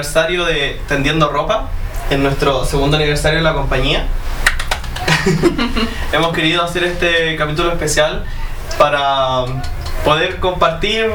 [0.00, 1.68] aniversario de Tendiendo Ropa,
[2.08, 4.06] en nuestro segundo aniversario de la compañía.
[6.12, 8.24] Hemos querido hacer este capítulo especial
[8.78, 9.44] para
[10.02, 11.10] poder compartir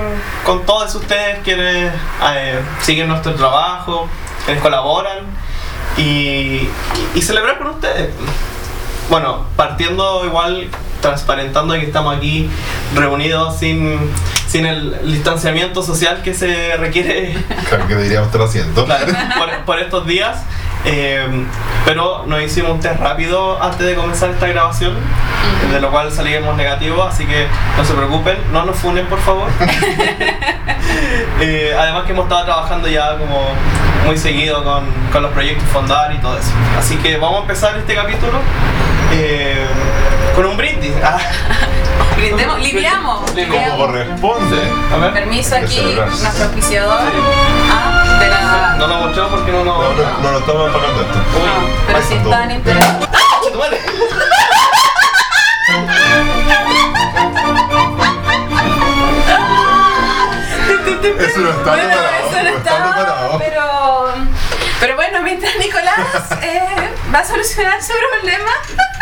[0.46, 1.92] con todos ustedes quienes
[2.32, 4.08] eh, siguen nuestro trabajo,
[4.46, 5.26] quienes colaboran
[5.98, 6.70] y,
[7.16, 8.12] y celebrar con ustedes.
[9.10, 10.70] Bueno, partiendo igual
[11.02, 12.50] transparentando que estamos aquí
[12.96, 13.98] reunidos sin,
[14.48, 17.36] sin el distanciamiento social que se requiere.
[17.70, 18.86] Claro que deberíamos estar haciendo.
[18.86, 20.44] Claro, por, por estos días.
[20.86, 21.46] Eh,
[21.84, 24.94] pero nos hicimos un test rápido antes de comenzar esta grabación,
[25.72, 29.50] de lo cual salimos negativos, así que no se preocupen, no nos funen por favor.
[31.42, 33.50] Eh, además que hemos estado trabajando ya como
[34.06, 36.52] muy seguido con, con, los proyectos Fondar y todo eso.
[36.80, 38.40] Así que vamos a empezar este capítulo
[39.12, 39.66] eh,
[40.36, 40.94] con un brindis.
[42.26, 43.32] Brindemos, liviamos.
[43.32, 44.58] Como corresponde.
[44.92, 45.14] A ver.
[45.14, 47.00] Permiso aquí, nuestro auspiciador.
[47.72, 48.76] Ah, de la...
[48.80, 49.78] No lo mostramos porque no nos...
[49.78, 51.18] No, no, no, no estamos pagando esto.
[51.18, 51.24] No,
[51.86, 53.10] pero si están interesados.
[61.20, 62.08] Eso no está preparado.
[62.28, 63.38] eso no no está está, preparado.
[63.38, 64.14] pero,
[64.80, 65.22] pero bueno,
[66.42, 68.52] eh, va a solucionar su problema.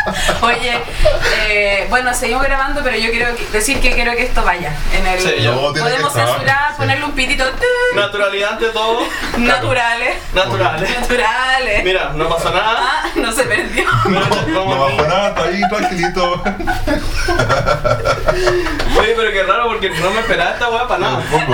[0.42, 0.82] Oye,
[1.50, 4.74] eh, bueno, seguimos grabando, pero yo quiero decir que quiero que esto vaya.
[4.94, 5.36] En el, Sí.
[5.44, 6.76] No, que podemos censurar, Sí.
[6.78, 7.46] ponerle un pitito.
[7.96, 9.00] Naturalidad ante todo.
[9.38, 10.18] Naturales.
[10.34, 11.00] Naturales.
[11.00, 11.84] Naturales.
[11.86, 12.80] Mira, no pasa nada.
[12.82, 13.86] Ah, no se perdió.
[14.06, 14.52] No aquí.
[14.52, 16.44] bajó nada, está ahí tranquilito.
[19.00, 21.24] Oye, pero qué raro porque no me esperaba esta weá para nada.
[21.32, 21.54] Tampoco.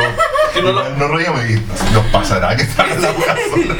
[0.53, 1.53] Que no lo- No reíamos y
[1.94, 3.75] nos pasará que está en la buena zona.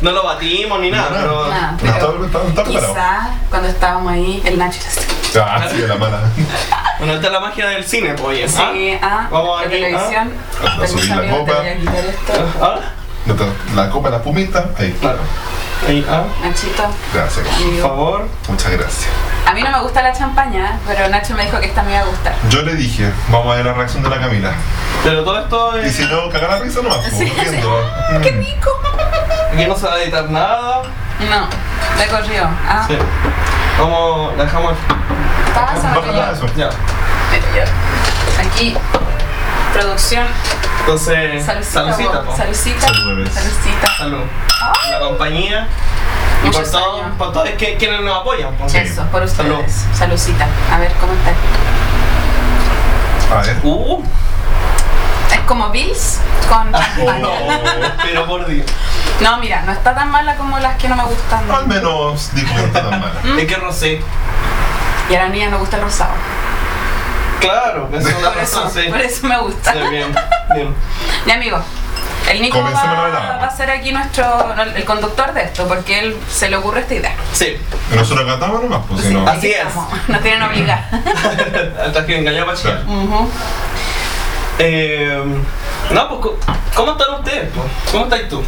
[0.00, 1.48] No lo batimos ni nada, pero.
[1.48, 2.94] Nada, No pero está, no está, no está preparado.
[2.94, 5.00] Quizá cuando estábamos ahí, el Nacho era así.
[5.40, 6.18] Ah, sí, de la mala.
[6.98, 8.48] Bueno, esta es la magia del cine, pues, oye.
[8.48, 10.32] Sí, ah, Vamos la aquí, televisión.
[10.64, 10.76] ah.
[10.78, 11.52] Permiso, Subir la copa.
[11.52, 12.64] a.
[12.64, 12.80] ¿Ah?
[13.74, 14.92] La copa, la pumita, ahí.
[15.00, 15.18] Claro.
[15.88, 16.22] Ahí, ah.
[16.44, 17.44] Nachito, Gracias.
[17.48, 18.28] Por favor.
[18.48, 19.06] Muchas gracias.
[19.46, 22.02] A mí no me gusta la champaña, pero Nacho me dijo que esta me iba
[22.02, 22.34] a gustar.
[22.48, 24.52] Yo le dije, vamos a ver la reacción de la Camila.
[25.02, 25.96] Pero todo esto Y es.
[25.96, 27.40] si no, cagar la risa nomás, pues, Sí, sí.
[27.50, 27.90] riendo.
[28.22, 28.70] ¡Qué rico!
[29.52, 30.82] Aquí no se va a editar nada.
[31.30, 31.48] No,
[31.98, 32.48] le corrió.
[32.68, 32.96] Ah, Sí.
[33.78, 34.74] Vamos, la dejamos.
[36.14, 36.30] ya.
[36.32, 36.46] eso.
[36.56, 36.70] Ya.
[37.30, 38.42] Mira, ya.
[38.42, 38.76] Aquí,
[39.72, 40.26] producción.
[40.80, 42.22] Entonces, Salucita.
[42.22, 42.36] po.
[42.36, 42.86] Salucita.
[42.88, 43.28] Salud.
[43.98, 44.24] Salud.
[44.90, 45.68] La compañía.
[46.44, 48.50] Y por todos, por todos que, quienes nos apoyan.
[48.74, 49.58] Eso, por Salud.
[49.60, 49.86] ustedes.
[49.94, 50.46] Saludcita.
[50.72, 51.32] A ver, ¿cómo está?
[53.38, 53.56] A ver.
[53.62, 54.02] Uh,
[55.52, 56.18] como Bills
[56.48, 57.28] con no, champaña.
[58.02, 58.64] pero por Dios.
[59.20, 61.50] No, mira, no está tan mala como las que no me gustan.
[61.50, 63.20] Al menos dijo que no está tan mala.
[63.38, 64.00] Es que rosé.
[65.10, 66.14] Y a la niña me gusta el rosado.
[67.38, 68.88] Claro, es una Por eso, razón, sí.
[68.88, 69.72] por eso me gusta.
[69.74, 70.14] Sí, bien,
[70.54, 70.74] bien.
[71.26, 71.62] Ya, amigo.
[72.30, 76.56] El Nico va, a ser aquí nuestro el conductor de esto, porque él se le
[76.56, 77.14] ocurre esta idea.
[77.34, 77.58] Sí,
[77.94, 79.28] Nosotros cantamos nomás, pues si Sí, no.
[79.28, 79.58] Así es.
[79.58, 79.88] estamos.
[80.08, 80.88] Nos tienen obligar.
[81.86, 82.84] hasta que engañó a Pachía.
[82.86, 83.28] Claro.
[84.58, 85.22] Eh,
[85.92, 86.34] no, pues,
[86.74, 87.48] ¿cómo están ustedes?
[87.90, 88.42] ¿Cómo estás tú?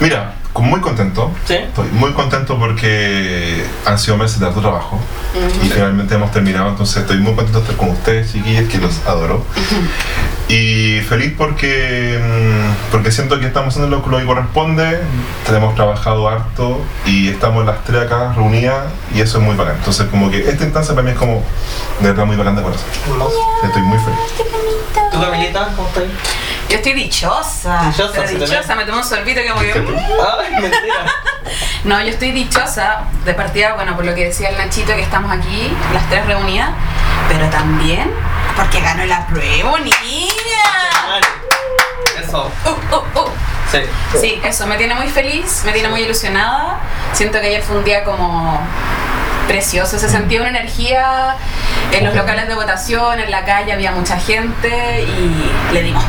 [0.00, 1.32] Mira, muy contento.
[1.46, 1.54] ¿Sí?
[1.54, 4.96] Estoy muy contento porque han sido meses de harto trabajo
[5.34, 5.66] Ujú.
[5.66, 8.98] y finalmente hemos terminado, entonces estoy muy contento de estar con ustedes, chiquillos, que los
[9.06, 9.44] adoro.
[10.48, 14.98] Y feliz porque, mm, porque siento que estamos haciendo lo que que corresponde,
[15.48, 19.76] hemos trabajado harto y estamos las tres acá reunidas y eso es muy bacán.
[19.76, 21.42] Entonces como que esta instancia para mí es como
[22.00, 22.86] de verdad muy bacán de corazón.
[23.62, 24.18] Estoy muy feliz.
[25.12, 26.04] ¿Tú, Camilita, cómo estás?
[26.68, 27.82] Yo estoy dichosa.
[27.90, 29.86] Dichosa, Pero dichosa, me tomé un sorbito que muy bien.
[30.38, 31.04] Ay, mentira.
[31.84, 35.32] No, yo estoy dichosa de partida, bueno, por lo que decía el Nachito, que estamos
[35.32, 36.70] aquí, las tres reunidas,
[37.28, 38.10] pero también
[38.56, 40.32] porque ganó la prueba, niña.
[42.22, 43.30] Eso, Uh, uh, uh.
[43.70, 43.78] sí.
[44.20, 46.80] Sí, eso me tiene muy feliz, me tiene muy ilusionada.
[47.12, 48.60] Siento que ayer fue un día como
[49.46, 51.36] precioso, se sentía una energía
[51.92, 56.04] en los locales de votación, en la calle había mucha gente y le dimos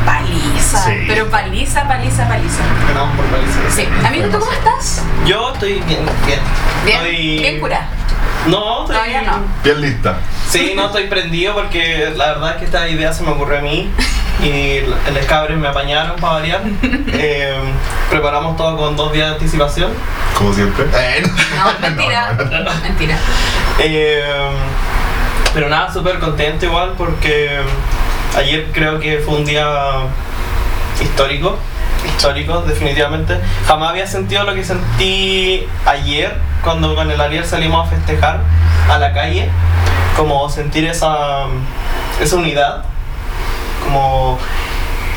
[0.71, 1.05] paliza, Sí.
[1.07, 2.61] pero paliza, paliza, paliza.
[2.87, 3.59] Ganamos por paliza.
[3.75, 5.03] Sí, amigo, ¿tú cómo estás?
[5.25, 6.39] Yo estoy bien, bien.
[6.85, 7.87] Bien, Estoy- bien cura.
[8.47, 8.95] No, estoy...
[8.95, 9.39] Todavía no.
[9.63, 10.17] Bien lista.
[10.49, 13.61] Sí, no estoy prendido porque la verdad es que esta idea se me ocurrió a
[13.61, 13.89] mí
[14.43, 14.77] y
[15.07, 16.61] el escabre me apañaron para variar.
[17.21, 17.53] Eh,
[18.09, 19.91] preparamos todo con dos días de anticipación.
[20.37, 20.85] Como siempre.
[20.85, 22.71] No, mentira, No, no, no.
[22.81, 23.17] mentira.
[23.79, 24.23] Eh,
[25.53, 27.59] pero nada, súper contento igual porque
[28.37, 29.65] ayer creo que fue un día
[31.01, 31.57] histórico.
[32.05, 33.39] Histórico, definitivamente.
[33.67, 38.39] Jamás había sentido lo que sentí ayer cuando con el Ariel salimos a festejar
[38.89, 39.49] a la calle.
[40.15, 41.45] Como sentir esa,
[42.21, 42.83] esa unidad.
[43.83, 44.37] Como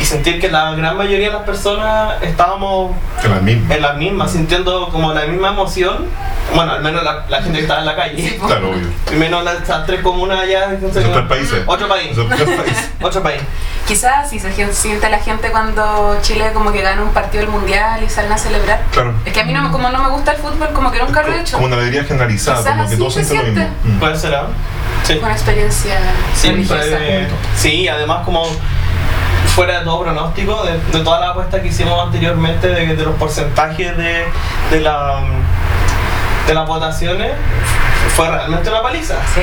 [0.02, 2.90] y sentir que la gran mayoría de las personas estábamos
[3.22, 3.72] la misma.
[3.72, 6.06] en las mismas, sintiendo como la misma emoción,
[6.56, 8.88] bueno, al menos la, la gente que estaba en la calle, Claro, obvio.
[9.12, 11.62] y menos las, tres comunas allá, no sé, Esos tres países.
[11.66, 12.90] otro país, Esos tres países.
[13.00, 13.40] otro país.
[13.86, 18.02] Quizás si se siente la gente cuando Chile como que gana un partido del mundial
[18.02, 18.82] y salen a celebrar.
[18.90, 19.14] Claro.
[19.24, 21.32] Es que a mí no, como no me gusta el fútbol, como que nunca lo
[21.32, 21.54] he hecho.
[21.56, 23.76] Como una alegría generalizada, Quizás como que todos se sienten lo mismo.
[23.84, 23.98] Mm.
[24.00, 24.46] Puede ser, ¿ah?
[25.04, 25.18] Sí.
[25.22, 25.94] Una experiencia
[26.34, 26.84] Sí, religiosa.
[27.56, 28.44] sí, además como
[29.54, 33.14] fuera de todo pronóstico, de, de toda la apuesta que hicimos anteriormente, de, de los
[33.16, 34.24] porcentajes de,
[34.70, 35.20] de, la,
[36.46, 37.32] de las votaciones,
[38.16, 39.16] fue realmente una paliza.
[39.34, 39.42] Sí,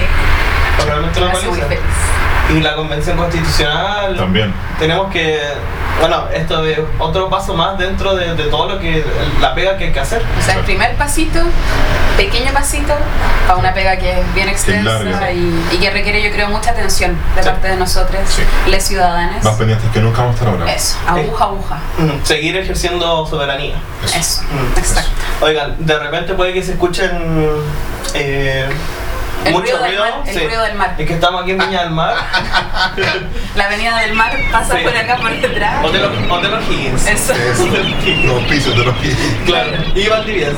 [0.77, 1.67] Fue realmente me una paliza.
[2.50, 4.16] Y la convención constitucional.
[4.18, 4.54] También.
[4.80, 5.40] Tenemos que,
[6.00, 9.04] bueno, esto es otro paso más dentro de, de todo lo que,
[9.40, 10.24] la pega que hay que hacer.
[10.40, 11.40] O sea, el primer pasito,
[12.18, 12.94] pequeño pasito,
[13.46, 17.16] para una pega que es bien extensa y, y que requiere, yo creo, mucha atención
[17.36, 17.50] de Sí.
[17.50, 18.42] parte de nosotros, Sí.
[18.69, 19.44] les ciudadanos.
[19.44, 20.74] Más pendientes que nunca vamos a estar ahora.
[20.74, 21.78] Eso, aguja, aguja.
[22.00, 23.75] Mm, Seguir ejerciendo soberanía.
[24.16, 25.12] Eso, Mm, exacto.
[25.42, 27.10] Oigan, de repente puede que se escuchen
[28.16, 28.68] eh,
[29.45, 30.03] El mucho ruido del ruido.
[30.18, 30.95] mar, el ruido del mar.
[30.97, 32.15] Es que estamos aquí en Viña del Mar.
[33.56, 34.83] La avenida del mar pasa Sí.
[34.83, 35.86] por acá, por detrás.
[35.86, 37.07] Hotel O- Hotel O'Higgins.
[37.07, 37.33] Eso.
[37.33, 37.65] Eso.
[38.25, 39.15] Los pisos de los que.
[39.45, 39.71] Claro.
[39.95, 40.57] Y Valdivieso.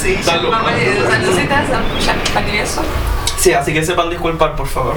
[0.00, 0.50] Sí, Salud.
[0.50, 2.82] Ya, Valdivieso.
[3.38, 4.96] Sí, así que sepan disculpar, por favor.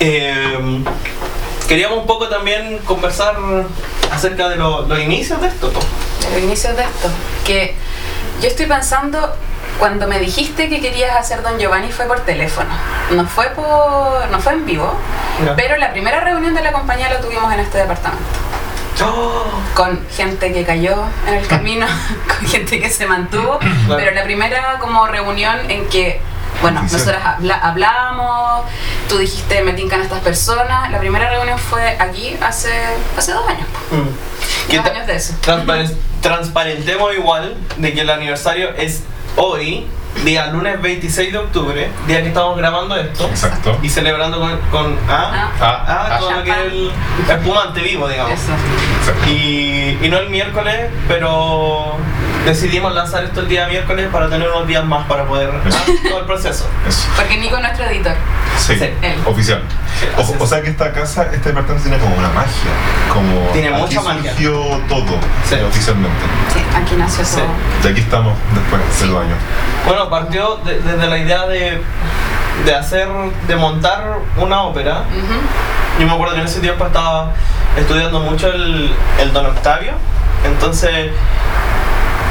[0.00, 0.82] Eh,
[1.68, 3.34] queríamos un poco también conversar
[4.12, 5.70] acerca de lo- los inicios de esto.
[5.72, 5.80] po.
[6.32, 7.08] los inicios de esto.
[7.44, 7.74] Que
[8.42, 9.34] yo estoy pensando,
[9.78, 12.70] cuando me dijiste que querías hacer Don Giovanni fue por teléfono.
[13.10, 14.26] No fue por.
[14.30, 14.94] no fue en vivo.
[15.56, 18.24] Pero la primera reunión de la compañía lo tuvimos en este departamento.
[19.04, 19.44] Oh,
[19.74, 20.94] Con gente que cayó
[21.28, 21.86] en el camino,
[22.28, 23.58] con gente que se mantuvo.
[23.58, 23.96] Claro.
[23.96, 26.20] Pero la primera como reunión en que.
[26.62, 28.64] Bueno, nosotras habla- hablamos,
[29.10, 30.90] tú dijiste me tincan estas personas.
[30.90, 32.70] La primera reunión fue aquí hace,
[33.18, 33.66] hace dos años.
[33.90, 34.70] mm.
[34.70, 35.34] ¿Qué Dos años de eso.
[35.44, 39.02] Transparen- transparentemos igual de que el aniversario es
[39.36, 39.84] hoy,
[40.24, 43.26] día lunes 26 de octubre, día que estamos grabando esto.
[43.26, 43.78] Exacto.
[43.82, 45.50] Y celebrando con, con Ah.
[45.60, 46.92] Ah, ah, ah, todo lo que es el
[47.28, 48.32] espumante vivo, digamos.
[48.32, 48.52] Eso.
[49.00, 49.30] exacto.
[49.30, 51.96] Y, y no el miércoles, pero
[52.44, 56.20] decidimos lanzar esto el día miércoles para tener unos días más para poder ah, todo
[56.20, 56.66] el proceso.
[56.88, 57.08] Eso.
[57.16, 58.14] Porque Nico es nuestro editor.
[58.58, 59.14] Sí, Sí, él.
[59.26, 59.62] oficial.
[60.00, 60.06] Sí,
[60.40, 62.70] O, sea que esta casa, este departamento tiene como una magia.
[63.12, 64.30] Como Tiene aquí mucha magia.
[64.32, 64.52] surgió
[64.88, 65.18] todo
[65.48, 65.54] Sí.
[65.56, 66.16] eh, oficialmente.
[66.52, 67.36] Sí, aquí nació Sí.
[67.36, 67.46] todo.
[67.82, 69.38] De aquí estamos después de dos años.
[69.86, 71.80] Bueno, partió de- desde la idea de,
[72.64, 73.08] de hacer,
[73.46, 75.00] de montar una ópera.
[75.10, 76.00] Ujú.
[76.00, 77.32] Yo me acuerdo que en ese tiempo estaba
[77.76, 79.92] estudiando mucho el, el Don Octavio,
[80.44, 81.10] entonces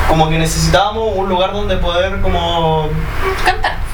[0.08, 2.88] como que necesitábamos un lugar donde poder como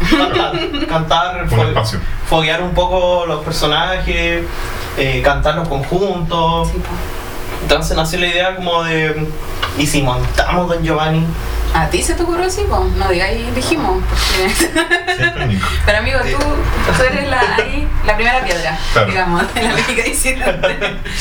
[0.10, 0.52] Cantar.
[0.90, 4.44] cantar, cantar, fo- foguear un poco los personajes,
[4.98, 6.68] eh, cantar los conjuntos.
[6.70, 6.82] Sí.
[7.62, 9.28] Entonces nació la idea como de,
[9.78, 11.26] ¿y si montamos Don Giovanni?
[11.74, 12.66] A ti se te ocurrió así?
[12.98, 14.04] No digáis dijimos.
[14.10, 14.70] Porque...
[15.86, 16.38] Pero amigo, tú,
[16.98, 19.08] tú eres la, ahí, la primera piedra, Claro.
[19.08, 20.76] digamos, de la América disidente.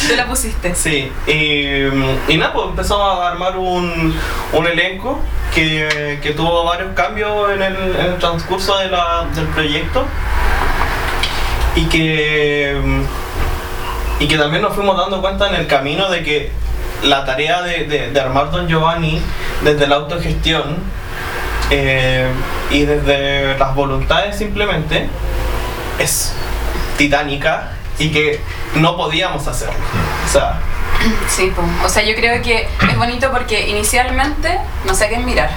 [0.08, 0.74] Tú la pusiste.
[0.74, 4.12] Sí, y, y nada, pues empezamos a armar un,
[4.52, 5.20] un elenco
[5.54, 10.04] que, que tuvo varios cambios en el, en el transcurso de la- del proyecto
[11.76, 12.76] y que,
[14.20, 16.52] y que también nos fuimos dando cuenta en el camino de que
[17.02, 19.20] la tarea de, de- armar Don Giovanni
[19.64, 20.76] desde la autogestión
[21.70, 22.28] eh,
[22.70, 25.08] y desde las voluntades simplemente
[25.98, 26.32] es
[26.98, 28.40] titánica y que
[28.74, 29.74] no podíamos hacerlo.
[30.26, 30.58] O sea,
[31.28, 31.62] Sí, po.
[31.84, 35.48] o sea, yo creo que es bonito porque inicialmente no sé a quién mirar.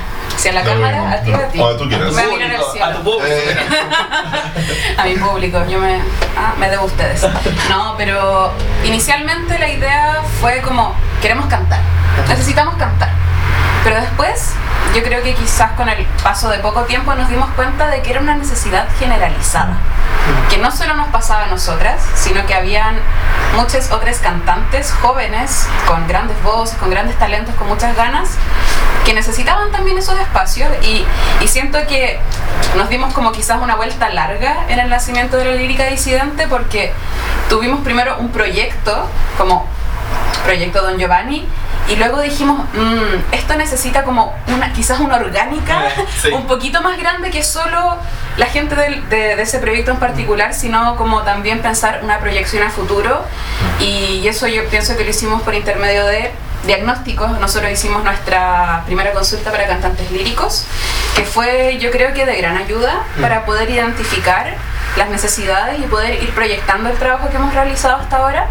[0.44, 1.62] Si a la lo cámara, a ti o a ti.
[1.62, 3.24] A tu público.
[3.26, 3.56] Eh,
[4.98, 6.02] a mi público, yo me,
[6.38, 7.26] ah, me debo a ustedes.
[7.70, 8.52] No, pero
[8.84, 11.80] inicialmente la idea fue como, queremos cantar,
[12.28, 13.08] necesitamos cantar.
[13.86, 14.52] Pero después,
[14.94, 18.12] yo creo que quizás con el paso de poco tiempo nos dimos cuenta de que
[18.12, 19.78] era una necesidad generalizada.
[20.50, 22.98] Que no solo nos pasaba a nosotras, sino que habían
[23.56, 28.32] muchas otras cantantes jóvenes con grandes voces, con grandes talentos, con muchas ganas,
[29.06, 31.04] que necesitaban también esos espacios y,
[31.44, 32.20] y siento que
[32.78, 36.92] nos dimos como quizás una vuelta larga en el nacimiento de la lírica disidente porque
[37.50, 39.08] tuvimos primero un proyecto
[39.38, 39.68] como
[40.46, 41.48] proyecto Don Giovanni
[41.90, 45.84] y luego dijimos "Mm, esto necesita como una quizás una orgánica
[46.22, 46.30] sí.
[46.30, 47.98] un poquito más grande que solo
[48.38, 52.64] la gente del- de, de ese proyecto en particular sino como también pensar una proyección
[52.64, 53.22] a futuro
[53.82, 56.32] y eso yo pienso que lo hicimos por intermedio de
[56.66, 60.66] diagnósticos nosotros hicimos nuestra primera consulta para cantantes líricos
[61.16, 64.56] que fue yo creo que de gran ayuda para poder identificar
[64.98, 68.48] las necesidades y poder ir proyectando el trabajo que hemos realizado hasta ahora.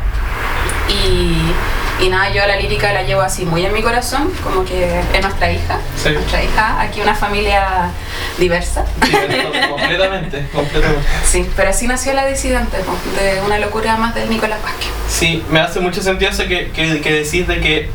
[0.89, 1.53] Y,
[2.01, 5.23] y nada, yo la lírica la llevo así muy en mi corazón, como que es
[5.23, 5.79] nuestra hija.
[5.97, 6.11] Sí.
[6.11, 7.91] Nuestra hija, aquí una familia
[8.39, 8.85] diversa.
[9.71, 11.07] Completamente, completamente.
[11.25, 14.89] Sí, pero así nació la disidente, de una locura más del Nicolás Vázquez.
[15.09, 17.91] Sí, me hace mucho sentido eso que, que, que decís de que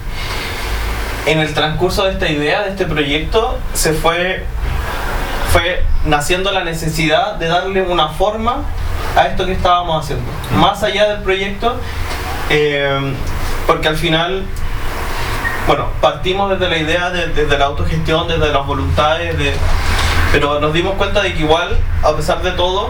[1.25, 4.43] en el transcurso de esta idea, de este proyecto, se fue,
[5.51, 8.63] fue naciendo la necesidad de darle una forma
[9.15, 10.25] a esto que estábamos haciendo.
[10.55, 11.79] Más allá del proyecto,
[12.49, 13.13] eh,
[13.67, 14.43] porque al final,
[15.67, 19.53] bueno, partimos desde la idea, de- desde la autogestión, desde las voluntades, de,
[20.31, 22.89] pero nos dimos cuenta de que igual, a pesar de todo,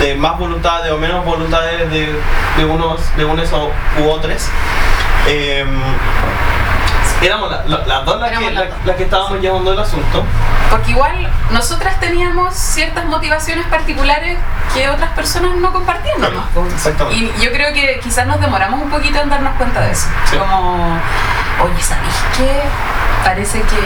[0.00, 2.08] de más voluntades o menos voluntades de,
[2.56, 4.42] de unos, de unos u otros,
[5.28, 5.64] eh,
[7.22, 8.74] éramos la- la- las dos las que, las la- dos.
[8.86, 10.24] las que estábamos llevando el asunto.
[10.70, 14.38] Porque igual nosotras teníamos ciertas motivaciones particulares
[14.72, 17.18] que otras personas no compartían Claro, exactamente.
[17.18, 20.06] Y yo creo que quizás nos demoramos un poquito en darnos cuenta de eso.
[20.30, 20.36] Sí.
[20.38, 20.96] Como,
[21.64, 22.62] oye, ¿sabéis qué?
[23.24, 23.76] Parece que,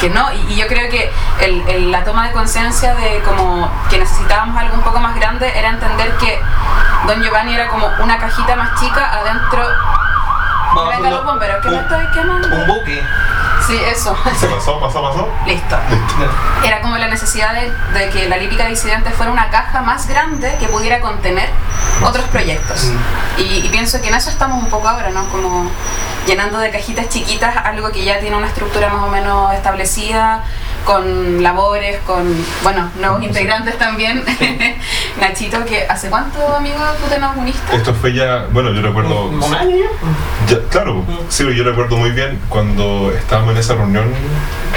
[0.00, 0.32] que no.
[0.32, 1.10] Y, y yo creo que
[1.40, 5.52] el- el- la toma de conciencia de como que necesitábamos algo un poco más grande
[5.58, 6.40] era entender que
[7.06, 9.66] Don Giovanni era como una cajita más chica adentro.
[10.74, 12.48] Vamos Venga, haciendo los bomberos, que me un- estoy quemando.
[12.56, 13.02] Un buque.
[13.66, 14.16] Sí, eso.
[14.38, 15.28] ¿Se pasó, pasó, pasó?
[15.46, 15.76] Listo.
[16.64, 20.56] Era como la necesidad de, de que la lírica disidente fuera una caja más grande
[20.58, 21.48] que pudiera contener
[22.04, 22.90] otros proyectos.
[23.38, 25.24] Y, y pienso que en eso estamos un poco ahora, ¿no?
[25.28, 25.70] Como
[26.26, 30.40] llenando de cajitas chiquitas algo que ya tiene una estructura más o menos establecida,
[30.84, 32.24] con labores, con,
[32.62, 34.22] bueno, nuevos integrantes también.
[35.20, 37.76] Nachito, que ¿hace cuánto, amigo, tú te nos uniste?
[37.76, 39.26] Esto fue ya, bueno, yo recuerdo.
[39.26, 39.86] ¿Un un año?
[40.48, 44.12] Ya, claro, sí, yo recuerdo muy bien cuando estábamos en esa reunión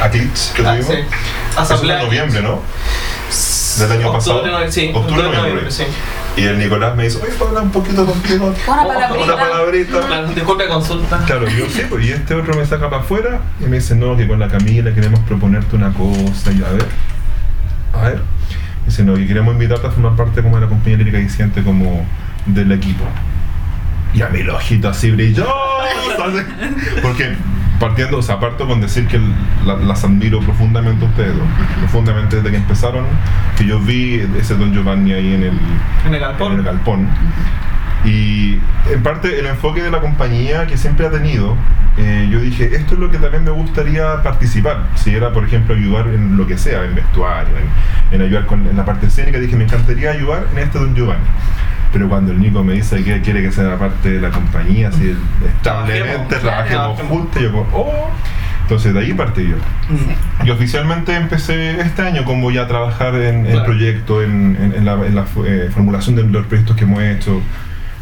[0.02, 0.88] a Glitch que Ah, tuvimos.
[0.88, 0.94] sí.
[0.94, 1.08] Eso
[1.54, 2.00] fue Asamblea.
[2.00, 2.62] en noviembre, ¿no?
[3.80, 4.44] Del año pasado.
[4.72, 4.92] Sí.
[4.94, 5.72] Octubre, octubre, noviembre.
[5.72, 5.84] sí.
[6.38, 8.48] Y el Nicolás me dice, oye, ¿puedo hablar un poquito contigo?
[8.48, 9.24] Una Oh, palabrita.
[9.24, 10.24] Una palabrita.
[10.34, 11.24] Disculpe, consulta.
[11.26, 14.18] Claro, yo sí, pues, y este otro me saca para afuera y me dice, no,
[14.18, 16.52] que con la Camila queremos proponerte una cosa.
[16.52, 16.86] Y yo, a ver,
[17.94, 18.22] a ver.
[18.86, 22.06] Dice, no, y queremos invitarte a formar parte como de la compañía lírica diciente como
[22.46, 23.06] del equipo.
[24.14, 25.48] Y a mí el ojito así brilló.
[26.18, 26.46] ¿sabes?
[27.02, 27.36] Porque
[27.80, 29.20] partiendo, o sea, parto con decir que
[29.66, 31.48] la- las admiro profundamente a ustedes dos.
[31.80, 33.06] Profundamente desde que empezaron,
[33.58, 35.60] que yo vi ese Don Giovanni ahí en el,
[36.08, 36.54] En el galpón.
[36.54, 37.08] en el galpón.
[38.04, 38.60] Y
[38.92, 41.56] en parte el enfoque de la compañía que siempre ha tenido,
[41.98, 44.84] eh, yo dije, esto es lo que también me gustaría participar.
[44.96, 47.54] Si era, por ejemplo, ayudar en lo que sea, en vestuario,
[48.12, 50.94] en, en ayudar con en la parte escénica, dije, me encantaría ayudar en este Don
[50.94, 51.24] Giovanni.
[51.94, 55.16] Pero cuando el Nico me dice que quiere que sea parte de la compañía, así
[55.48, 58.10] establemente, Trabajemos, juntos, yo como, oh.
[58.64, 59.56] Entonces de ahí partí yo.
[59.90, 60.48] Mm.
[60.48, 63.66] Y oficialmente empecé este año como ya a trabajar en el Claro.
[63.66, 67.42] proyecto, en, en- en la, en la eh, formulación de los proyectos que hemos hecho,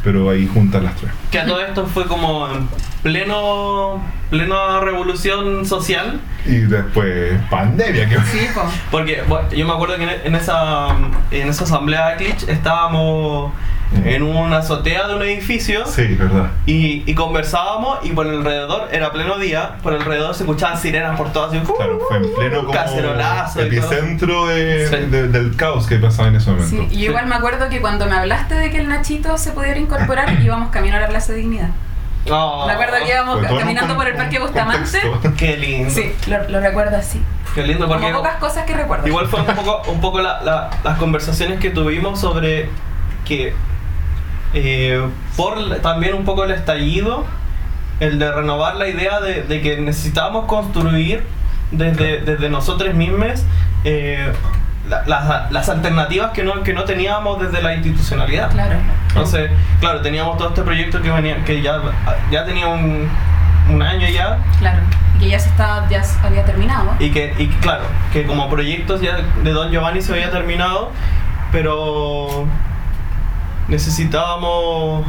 [0.03, 1.11] pero ahí juntas las tres.
[1.31, 2.67] Que a todo esto fue como en
[3.01, 6.19] pleno, plena revolución social.
[6.45, 8.61] Y después pandemia, que Sí, po.
[8.91, 10.95] Porque bueno, yo me acuerdo que en, en esa,
[11.31, 13.53] en esa asamblea de Glitch estábamos
[14.05, 15.85] en una azotea de un edificio.
[15.85, 16.51] sí, verdad.
[16.65, 21.31] Y, y conversábamos y por alrededor, era pleno día, por alrededor se escuchaban sirenas por
[21.31, 24.95] todas así, Claro, fue en pleno como Cacerolazo epicentro de, Sí.
[25.09, 26.69] de- del caos que pasaba en ese momento.
[26.69, 29.51] Sí, y yo igual me acuerdo que cuando me hablaste de que el Nachito se
[29.51, 31.69] pudiera incorporar, íbamos camino a la Plaza Dignidad.
[32.31, 34.97] Oh, Me acuerdo que íbamos un caminando por el Parque Bustamante.
[35.37, 35.89] Qué lindo.
[35.89, 37.21] Sí, lo, lo recuerdo así.
[37.53, 39.05] Qué lindo porque Como pocas cosas que recuerdo.
[39.07, 42.69] igual fue un poco, un poco la- la- las conversaciones que tuvimos sobre
[43.25, 43.53] que
[44.53, 45.01] eh,
[45.35, 47.25] por también un poco el estallido,
[47.99, 51.23] el de renovar la idea de, de que necesitábamos construir
[51.71, 53.43] desde, desde nosotros mismos
[53.83, 54.31] eh,
[54.89, 58.51] la- las, las alternativas que no, que no teníamos desde la institucionalidad.
[58.51, 58.75] Claro.
[59.09, 61.79] Entonces, claro, teníamos todo este proyecto que venía, que ya,
[62.31, 63.07] ya tenía un,
[63.69, 64.79] un año ya, Claro.
[65.15, 66.91] Y que ya se estaba, ya había terminado.
[66.99, 70.91] y que, y claro, que como proyectos ya de Don Giovanni se había terminado,
[71.51, 72.45] pero
[73.67, 75.05] necesitábamos...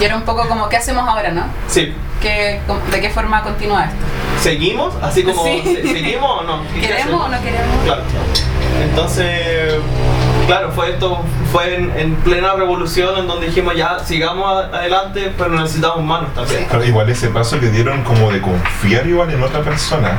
[0.00, 1.44] Y era un poco como, ¿qué hacemos ahora, no?
[1.68, 3.96] Sí, ¿Qué, ¿De qué forma continúa esto?
[4.40, 4.94] ¿seguimos?
[5.02, 5.60] Así como, Sí.
[5.64, 6.62] ¿se- ¿seguimos o no?
[6.74, 7.76] ¿Qué ¿Queremos o no queremos?
[7.84, 8.02] Claro.
[8.82, 9.74] Entonces,
[10.46, 11.20] claro, fue esto,
[11.52, 16.64] fue en, en plena revolución en donde dijimos ya sigamos adelante, pero necesitamos manos también.
[16.66, 20.18] Claro, igual ese paso que dieron como de confiar igual en otra persona,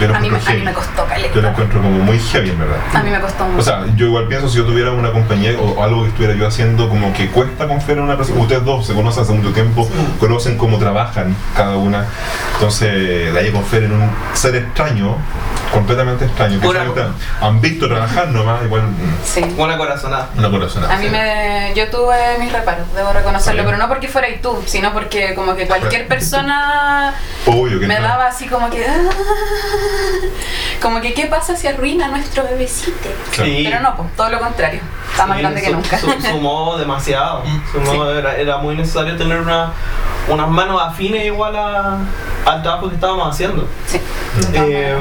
[0.00, 1.48] yo lo A mí, a mí me costó Yo lo caleta.
[1.50, 2.76] encuentro como muy heavy, en verdad.
[2.94, 3.58] A mí me costó mucho.
[3.60, 6.46] O sea, yo igual pienso si yo tuviera una compañía o algo que estuviera yo
[6.46, 8.40] haciendo como que cuesta confiar en una persona.
[8.40, 9.88] Ustedes dos se conocen hace mucho tiempo,
[10.20, 12.06] conocen cómo trabajan cada una.
[12.54, 15.16] Entonces, de ahí confiar en un ser extraño,
[15.72, 16.60] completamente extraño.
[16.60, 17.04] Que
[17.40, 18.82] han visto trabajar nomás, igual
[19.24, 19.42] Sí.
[19.56, 20.28] Una corazonada.
[20.36, 20.94] una corazonada.
[20.94, 21.10] A mí sí.
[21.12, 23.66] me, yo tuve mis reparos, debo reconocerlo, Sí.
[23.66, 27.14] pero no porque fuera y tú, sino porque como que cualquier persona
[27.46, 28.02] Obvio que me no.
[28.02, 28.92] daba así como que, "Ah",
[30.82, 33.08] como que qué pasa si arruina a nuestro bebecito.
[33.32, 33.62] Sí.
[33.68, 35.98] Pero no, pues, todo lo contrario, está más Sí, grande que su- nunca.
[35.98, 37.42] su- sumó demasiado.
[37.72, 38.18] Sumó- Sí.
[38.18, 39.72] era, era muy necesario tener una,
[40.28, 41.98] unas manos afines igual a-
[42.46, 43.66] al trabajo que estábamos haciendo.
[44.52, 44.96] Eh,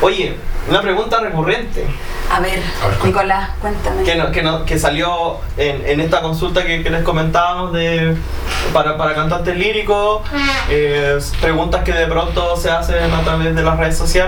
[0.00, 0.36] oye,
[0.68, 1.84] una pregunta recurrente
[2.30, 4.02] A ver, A ver, Nicolás, cuéntame.
[4.04, 8.16] que, no- que, no- que salió en, en esta consulta que, que les comentábamos de,
[8.72, 10.22] para, para cantantes líricos,
[10.68, 14.19] eh, preguntas que de pronto se hacen a través de las redes sociales.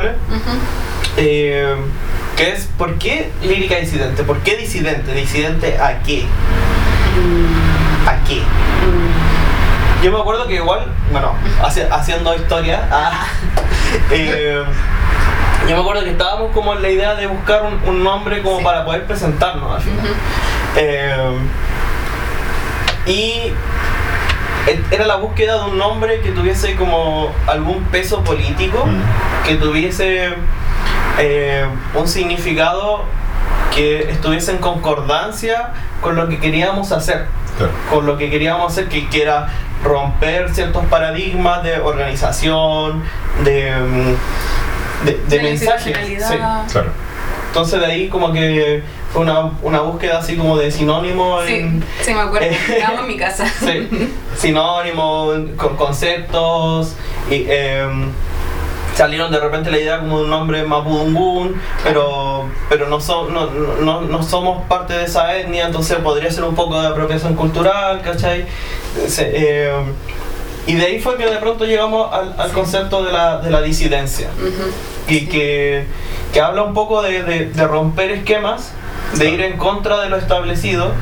[1.17, 1.75] Eh,
[2.37, 4.23] que es, ¿por qué lírica disidente?
[4.25, 5.13] ¿Por qué disidente?
[5.13, 6.25] ¿Disidente a qué?
[7.19, 8.37] Mm, ¿A qué?
[8.41, 13.27] mm, Yo me acuerdo que igual, bueno, haci- haciendo historia, ah,
[14.11, 14.63] eh,
[15.69, 18.59] yo me acuerdo que estábamos como en la idea de buscar un, un nombre como
[18.59, 18.65] Sí.
[18.65, 20.07] para poder presentarnos al final.
[20.77, 21.37] Eh,
[23.07, 23.53] y
[24.91, 29.47] era la búsqueda de un nombre que tuviese como algún peso político, Mm.
[29.47, 30.35] que tuviese
[31.19, 33.05] eh, un significado
[33.75, 35.71] que estuviese en concordancia
[36.01, 37.27] con lo que queríamos hacer
[37.59, 37.73] Claro.
[37.91, 39.49] con lo que queríamos hacer, que, que era
[39.85, 43.03] romper ciertos paradigmas de organización,
[43.45, 45.93] de, mm, de, de mensaje.
[46.19, 46.37] Sí.
[46.73, 46.91] Claro.
[47.49, 48.83] Entonces de ahí como que
[49.15, 51.85] una, una búsqueda así como de sinónimo Sí, en...
[52.03, 52.47] sí, me acuerdo.
[52.51, 53.47] Eh, Estábamos en mi casa.
[53.47, 53.89] Sí,
[54.37, 56.95] sinónimo, con conceptos
[57.31, 58.11] y em,
[58.97, 63.47] salieron de repente la idea como de un nombre mapudungún, pero pero no, so- no,
[63.81, 68.01] no, no somos parte de esa etnia, entonces podría ser un poco de apropiación cultural,
[68.03, 68.47] ¿cachai?
[69.07, 69.85] Se- em,
[70.67, 72.55] y de ahí fue que de pronto llegamos al, al Sí.
[72.55, 74.29] concepto de la, de la disidencia,
[75.09, 75.27] y Sí.
[75.29, 75.87] que,
[76.33, 78.73] que habla un poco de, de- de romper esquemas,
[79.17, 80.93] de ir en contra de lo establecido,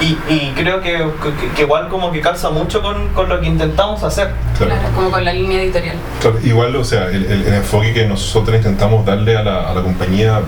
[0.00, 3.46] y, y creo que, que- que igual como que calza mucho con, con lo que
[3.48, 4.30] intentamos hacer.
[4.56, 4.74] Claro.
[4.74, 5.96] Claro, como con la línea editorial.
[6.20, 9.74] Claro, igual, o sea, el, el- el enfoque que nosotros intentamos darle a la, a
[9.74, 10.40] la compañía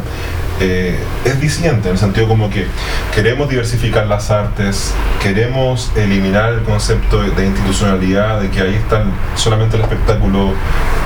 [0.61, 2.67] eh, es disidente, en el sentido como que
[3.15, 9.05] queremos diversificar las artes, queremos eliminar el concepto de, de institucionalidad, de que ahí está
[9.37, 10.53] solamente el espectáculo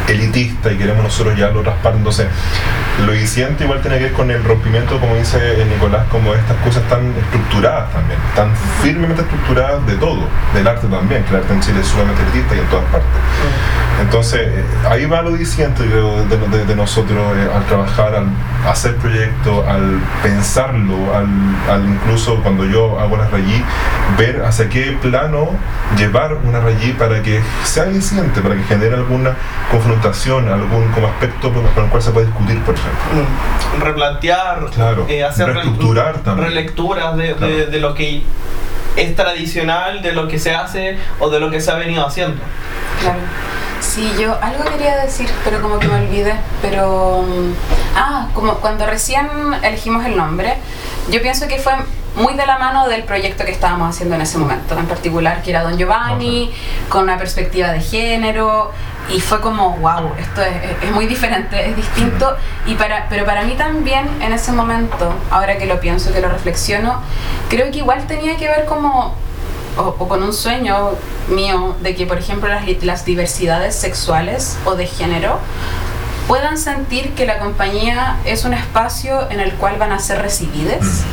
[0.08, 1.94] elitista y queremos nosotros ya lo raspar.
[1.96, 2.26] Entonces,
[3.06, 5.38] lo disidente igual tiene que ver con el rompimiento, como dice
[5.72, 8.50] Nicolás, como estas cosas tan estructuradas también, tan
[8.82, 10.20] firmemente estructuradas de todo,
[10.54, 13.08] del arte también, que el arte en Chile es sumamente elitista y en todas partes.
[14.00, 15.30] Entonces, eh, ahí va lo
[15.84, 18.26] de, de- de nosotros eh, al trabajar, al
[18.68, 21.26] hacer proyectos, al pensarlo, al,
[21.70, 23.62] al incluso cuando yo hago una rayí,
[24.18, 25.48] ver hacia qué plano
[25.96, 29.34] llevar una rayí para que sea diciente, para que genere alguna
[29.70, 33.02] confrontación, algún como aspecto con el cual se puede discutir, por ejemplo.
[33.78, 36.48] Mm, Replantear, Claro, eh, hacer reestructurar también.
[36.48, 37.54] relecturas de, de- Claro.
[37.70, 38.22] de lo que
[38.96, 42.40] es tradicional, de lo que se hace o de lo que se ha venido haciendo.
[43.00, 43.18] Claro.
[43.80, 46.34] Sí, yo algo quería decir, pero como que me olvidé.
[46.62, 47.24] Pero.
[47.96, 49.28] Ah, como cuando recién
[49.62, 50.56] elegimos el nombre,
[51.10, 51.72] yo pienso que fue
[52.16, 55.50] muy de la mano del proyecto que estábamos haciendo en ese momento, en particular, que
[55.50, 56.52] era Don Giovanni,
[56.88, 58.72] con una perspectiva de género.
[59.10, 62.36] Y fue como, wow, esto es, es muy diferente, es distinto.
[62.66, 66.28] Y para, pero para mí también en ese momento, ahora que lo pienso, que lo
[66.28, 67.02] reflexiono,
[67.50, 69.14] creo que igual tenía que ver como
[69.76, 70.90] o, o con un sueño
[71.28, 75.38] mío de que, por ejemplo, las, las diversidades sexuales o de género
[76.28, 81.04] puedan sentir que la compañía es un espacio en el cual van a ser recibidas,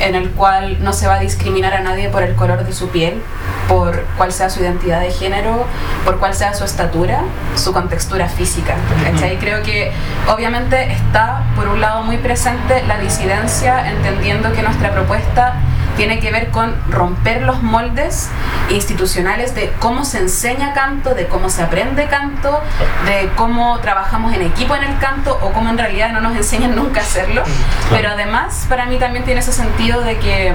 [0.00, 2.88] en el cual no se va a discriminar a nadie por el color de su
[2.88, 3.22] piel,
[3.68, 5.66] por cuál sea su identidad de género,
[6.04, 7.22] por cuál sea su estatura,
[7.56, 8.76] su contextura física.
[9.04, 9.38] ¿cachai?
[9.38, 9.92] Creo que
[10.28, 15.54] obviamente está, por un lado, muy presente la disidencia, entendiendo que nuestra propuesta
[16.00, 18.30] tiene que ver con romper los moldes
[18.70, 22.62] institucionales de cómo se enseña canto, de cómo se aprende canto,
[23.04, 26.74] de cómo trabajamos en equipo en el canto o cómo en realidad no nos enseñan
[26.74, 27.42] nunca a hacerlo.
[27.90, 30.54] Pero además para mí también tiene ese sentido de que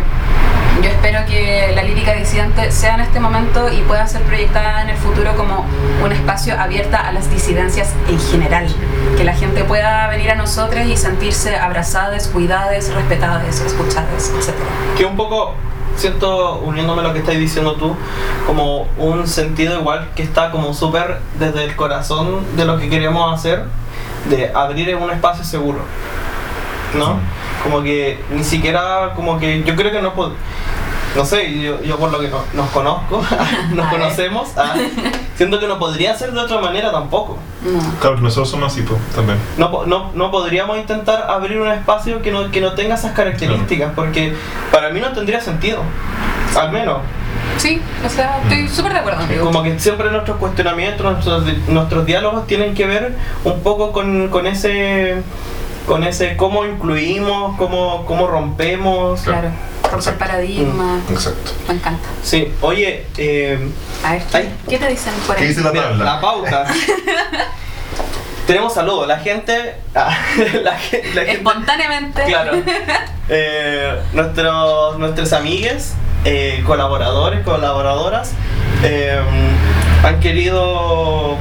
[0.81, 4.89] yo espero que la lírica disidente sea en este momento y pueda ser proyectada en
[4.89, 5.65] el futuro como
[6.03, 8.67] un espacio abierta a las disidencias en general.
[9.17, 14.53] Que la gente pueda venir a nosotros y sentirse abrazadas, cuidadas, respetadas, escuchadas, etc.
[14.97, 15.53] Que un poco,
[15.95, 17.95] siento, uniéndome a lo que estáis diciendo tú,
[18.45, 23.33] como un sentido igual que está como súper desde el corazón de lo que queremos
[23.33, 23.63] hacer,
[24.29, 25.79] de abrir un espacio seguro.
[26.97, 27.19] ¿No?
[27.63, 30.33] Como que ni siquiera, como que yo creo que no pod-
[31.15, 33.23] no sé, yo, yo por lo que no- nos conozco,
[33.73, 34.75] nos conocemos, ah,
[35.37, 37.37] siento que no podría ser de otra manera tampoco.
[37.63, 37.79] No.
[38.01, 39.37] Claro, nosotros somos así, pues, también.
[39.57, 43.93] No, no, no podríamos intentar abrir un espacio que no, que no tenga esas características,
[43.95, 44.35] porque
[44.71, 45.79] para mí no tendría sentido,
[46.59, 46.97] al menos.
[47.57, 49.45] Sí, o sea, estoy súper de acuerdo contigo.
[49.45, 54.45] Como que siempre nuestros cuestionamientos, nuestros, nuestros diálogos tienen que ver un poco con, con
[54.47, 55.21] ese
[55.87, 59.21] con ese cómo incluimos, cómo, cómo rompemos.
[59.21, 59.49] Claro,
[59.91, 60.99] romper paradigma.
[61.09, 61.51] Exacto.
[61.67, 62.07] Me encanta.
[62.23, 63.69] Sí, oye, eh,
[64.03, 64.53] A ver, ¿qué, Ay.
[64.67, 65.47] qué te dicen por ¿Qué ahí?
[65.49, 66.05] dice la mira, tabla?
[66.05, 66.65] la pauta.
[68.47, 70.15] Tenemos saludos, la gente, ah,
[70.63, 72.23] la, gen- la gente Espontáneamente.
[72.25, 72.51] Claro.
[73.27, 75.93] Eh, nuestros, nuestros amigues,
[76.25, 78.33] eh, colaboradores, colaboradoras,
[78.83, 79.19] eh,
[80.03, 81.37] han querido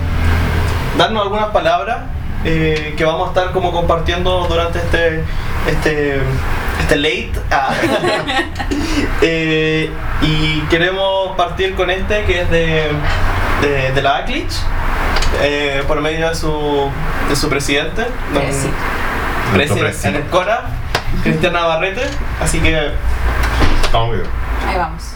[0.97, 1.99] darnos algunas palabras
[2.45, 5.25] eh, que vamos a estar como compartiendo durante este
[5.67, 6.19] este
[6.81, 7.75] este late Ah.
[9.23, 9.91] Eh,
[10.23, 12.89] y queremos partir con este que es de,
[13.63, 14.53] de, de la ACLICH
[15.43, 16.91] eh, por medio de su,
[17.29, 18.03] de su presidente
[18.33, 18.69] don- Presi.
[19.55, 20.09] Nuestro Presi- presi.
[20.09, 20.65] en el Cora,
[21.23, 22.03] Cristian Navarrete,
[22.41, 22.91] así que
[23.85, 24.27] Estamos bien.
[24.69, 25.15] Ahí vamos.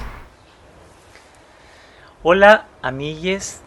[2.23, 3.61] Hola, amigues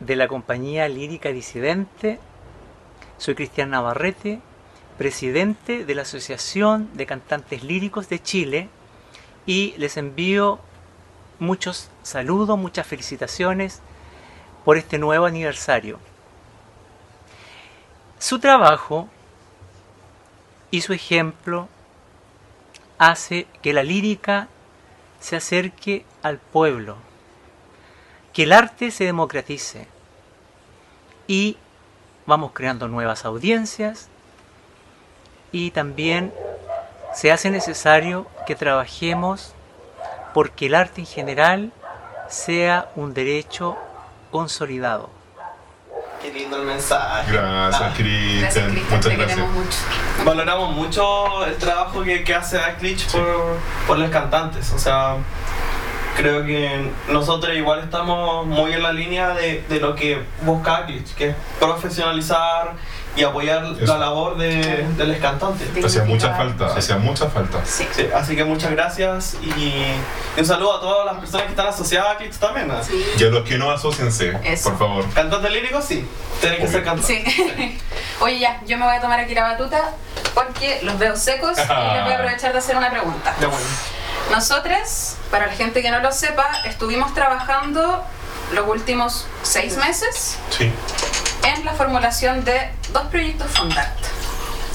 [0.00, 2.18] de la compañía lírica disidente.
[3.24, 4.42] Soy Cristian Navarrete,
[4.98, 8.68] presidente de la Asociación de Cantantes Líricos de Chile
[9.46, 10.60] y les envío
[11.38, 13.80] muchos saludos, muchas felicitaciones
[14.66, 15.98] por este nuevo aniversario.
[18.18, 19.08] Su trabajo
[20.70, 21.70] y su ejemplo
[22.98, 24.48] hace que la lírica
[25.18, 26.98] se acerque al pueblo,
[28.34, 29.88] que el arte se democratice
[31.26, 31.56] y
[32.26, 34.08] vamos creando nuevas audiencias
[35.52, 36.32] y también
[37.14, 39.54] se hace necesario que trabajemos
[40.32, 41.72] porque el arte en general
[42.28, 43.76] sea un derecho
[44.30, 45.10] consolidado.
[46.20, 47.30] qué lindo el mensaje.
[47.32, 48.74] Gracias, Ah, Cristian.
[48.90, 49.38] Muchas te gracias.
[49.50, 49.78] mucho.
[50.24, 54.72] valoramos mucho el trabajo que, que hace Aclich por, por los cantantes.
[54.72, 55.16] O sea,
[56.16, 61.28] creo que nosotros igual estamos muy en la línea de, de lo que busca que
[61.30, 62.74] es profesionalizar
[63.16, 63.86] y apoyar Eso.
[63.86, 65.68] la labor de, de los cantantes.
[65.84, 66.78] Hacía mucha falta, Sí.
[66.78, 67.58] hacía mucha falta.
[67.64, 67.86] Sí.
[67.92, 69.94] Sí, así que muchas gracias y, y
[70.38, 72.68] un saludo a todas las personas que están asociadas a Aclich también.
[72.68, 72.82] ¿no?
[72.82, 73.04] Sí.
[73.18, 74.70] Y a los que no asociense, Eso.
[74.70, 75.04] por favor.
[75.14, 76.08] Cantantes líricos, sí,
[76.40, 77.06] tienen que ser cantantes.
[77.34, 77.78] Sí.
[78.20, 79.92] Oye, ya, yo me voy a tomar aquí la batuta
[80.34, 83.34] porque los veo secos y les voy a aprovechar de hacer una pregunta.
[83.40, 83.64] Ya bueno.
[84.30, 88.02] Nosotros, para la gente que no lo sepa, estuvimos trabajando
[88.52, 90.72] los últimos seis meses Sí.
[91.44, 93.98] En la formulación de dos proyectos Fondart.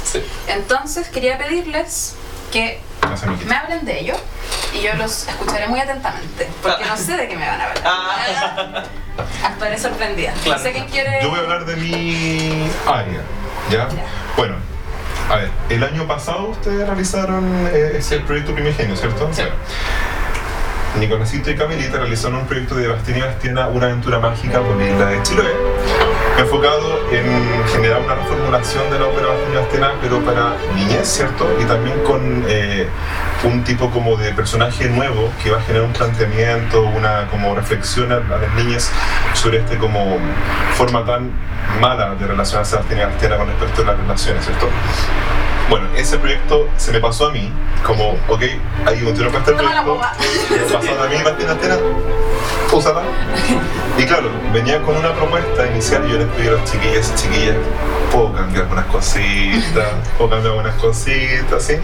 [0.03, 0.23] Sí.
[0.47, 2.15] Entonces quería pedirles
[2.51, 2.79] que
[3.47, 4.15] me hablen de ello
[4.73, 7.83] y yo los escucharé muy atentamente porque no sé de qué me van a hablar.
[7.85, 8.83] Ah.
[9.43, 10.31] Actuaré sorprendida.
[10.43, 10.57] Claro.
[10.57, 11.19] No sé quién quiere.
[11.21, 13.21] Yo voy a hablar de mi área,
[13.69, 13.87] ¿ya?
[13.89, 14.05] Ya.
[14.37, 14.55] Bueno,
[15.29, 18.23] a ver, el año pasado ustedes realizaron eh, ese Sí.
[18.25, 19.29] proyecto Primigenio, ¿cierto?
[19.33, 19.43] Sí.
[20.97, 24.89] Nicolásito y Camilita realizaron un proyecto de Bastián y Bastiana, una aventura mágica por la
[24.89, 25.51] isla de Chiloé,
[26.39, 27.25] enfocado en
[27.67, 29.27] generar una reformulación de la ópera
[29.59, 31.47] Bastiana, pero para niñez, ¿cierto?
[31.59, 32.87] Y también con eh,
[33.43, 38.11] un tipo como de personaje nuevo que va a generar un planteamiento, una como reflexión
[38.11, 38.91] a, a las niñas
[39.33, 40.17] sobre este como
[40.75, 41.31] forma tan
[41.81, 44.69] mala de relacionarse y Bastiana con respecto a las relaciones, ¿cierto?
[45.69, 47.51] Bueno, ese proyecto se me pasó a mí,
[47.85, 48.41] como, ok,
[49.05, 51.77] un tiro para este proyecto, pasó a mí, Bastián Bastiana,
[52.71, 53.01] úsala.
[53.97, 57.55] Y claro, venía con una propuesta inicial y yo les pedí a los chiquillas, chiquillas,
[58.11, 61.75] puedo cambiar algunas cositas, puedo cambiar algunas cositas, ¿sí?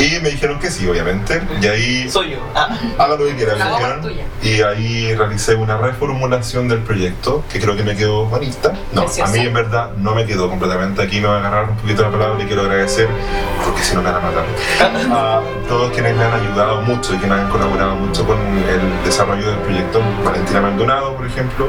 [0.00, 2.38] Y me dijeron que sí, obviamente, y ahí Soy yo.
[2.54, 2.76] Ah.
[2.98, 4.12] haga lo que quiera, me dijeron.
[4.42, 8.72] Y ahí realicé una reformulación del proyecto que creo que me quedó bonita.
[8.92, 9.30] No, Preciosa.
[9.30, 11.02] a mí en verdad no me quedó completamente.
[11.02, 12.89] Aquí me va a agarrar un poquito la palabra y quiero agradecer,
[13.64, 14.44] porque si no me van a matar,
[15.12, 19.04] a todos quienes me han ayudado mucho y que me han colaborado mucho con el
[19.04, 20.00] desarrollo del proyecto.
[20.24, 21.68] Valentina Maldonado, por ejemplo.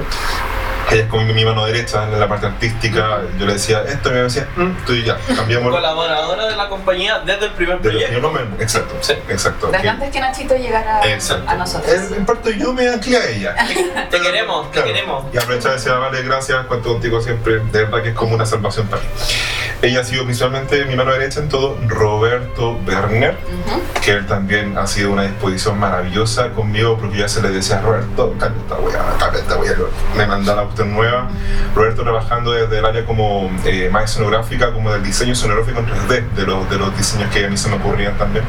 [0.90, 3.22] Ella es como mi mano derecha en la parte artística.
[3.40, 5.72] Yo le decía esto y me decía, "Mm, estoy ya, cambiamos.
[5.72, 8.30] Colaboradora de la compañía desde el primer De los proyecto.
[8.32, 8.62] primeros meses.
[8.62, 9.14] Exacto, Sí.
[9.30, 9.68] exacto.
[9.68, 11.50] Desde Que- antes que Nachito llegara Exacto.
[11.50, 11.94] a nosotros.
[11.94, 13.56] En, en parte yo me anclé a ella.
[14.10, 15.26] Te queremos, te queremos.
[15.34, 17.60] Y aprovechar de decir, vale, gracias, cuento contigo siempre.
[17.60, 19.08] De verdad que es como una salvación para mí.
[19.82, 21.78] Ella ha sido visualmente mi mano derecha en todo.
[21.88, 23.36] Roberto Werner,
[23.68, 23.82] Ujú.
[24.04, 27.78] que él también ha sido una disposición maravillosa conmigo, porque yo ya se le decía
[27.78, 29.74] a Roberto, cambia esta wea, cambia esta wea.
[30.16, 31.28] Me mandaba cuestión nueva.
[31.76, 36.30] Roberto trabajando desde el área como eh, más escenográfica, como del diseño escenográfico en 3D,
[36.32, 38.46] de los, de los diseños que a mí se me ocurrían también.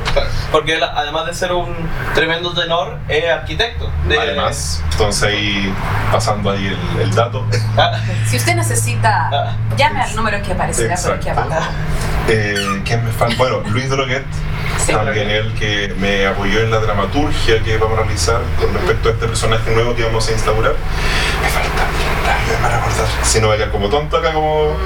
[0.50, 1.74] Porque él, además de ser un
[2.14, 3.90] tremendo tenor, es arquitecto.
[4.08, 5.72] de- Además, entonces ahí
[6.10, 7.44] pasando ahí el, el dato.
[7.76, 7.92] Ah,
[8.28, 9.56] Si usted necesita, Ah.
[9.76, 11.50] llame al número que aparecerá por aquí abajo.
[12.28, 13.34] Eh, ¿quién me falta?
[13.36, 14.24] Bueno, Luis Droguet,
[14.78, 14.92] Sí.
[14.92, 19.12] también él que me apoyó en la dramaturgia que vamos a realizar con respecto a
[19.12, 20.74] este personaje nuevo que vamos a instaurar.
[23.32, 24.76] Si no voy a quedar como tonto acá, como.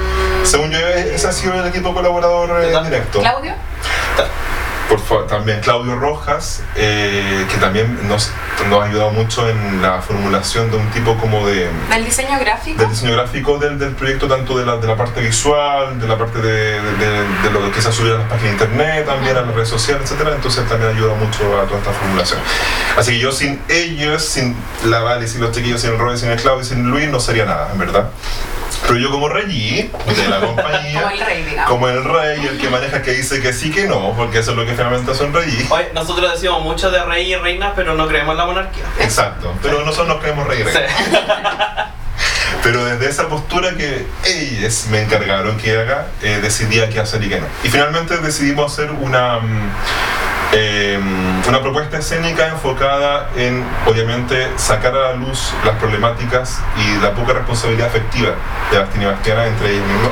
[0.45, 3.19] Según yo, ese ha sido el equipo colaborador eh, directo.
[3.19, 3.51] Claudio,
[4.89, 8.31] Por favor, también Claudio Rojas, eh, que también nos,
[8.69, 12.79] nos ha ayudado mucho en la formulación de un tipo como de, del diseño gráfico.
[12.79, 16.17] del diseño gráfico del, del proyecto, tanto de la, de la parte visual, de la
[16.17, 19.35] parte de, de- de lo que se ha subido a las páginas de internet, también
[19.35, 20.29] a las redes sociales, etc.
[20.35, 22.39] Entonces también ayuda mucho a toda esta formulación.
[22.97, 26.29] Así que yo sin ellos, sin la Vale, sin los chiquillos, sin el Roy, sin
[26.29, 28.09] el Claudio, sin Luis, no sería nada, en verdad.
[28.87, 31.69] Pero yo como rey de la compañía, Como el rey, digamos.
[31.71, 34.57] como el rey, el que maneja que dice que sí, que no, porque eso es
[34.57, 35.67] lo que finalmente hace un rey.
[35.69, 38.83] Oye, nosotros decimos mucho de rey y reina, pero no creemos en la monarquía.
[38.99, 40.87] Exacto, pero nosotros nos creemos rey y reina.
[40.87, 41.17] Sí.
[42.63, 47.29] Pero desde esa postura que ellos me encargaron que haga, eh, decidía qué hacer y
[47.29, 47.45] qué no.
[47.63, 49.69] Y finalmente decidimos hacer una, mm,
[50.59, 50.99] eh,
[51.47, 57.33] una propuesta escénica enfocada en, obviamente, sacar a la luz las problemáticas y la poca
[57.33, 58.31] responsabilidad afectiva
[58.71, 60.11] de Bastín y Bastiana entre ellos mismos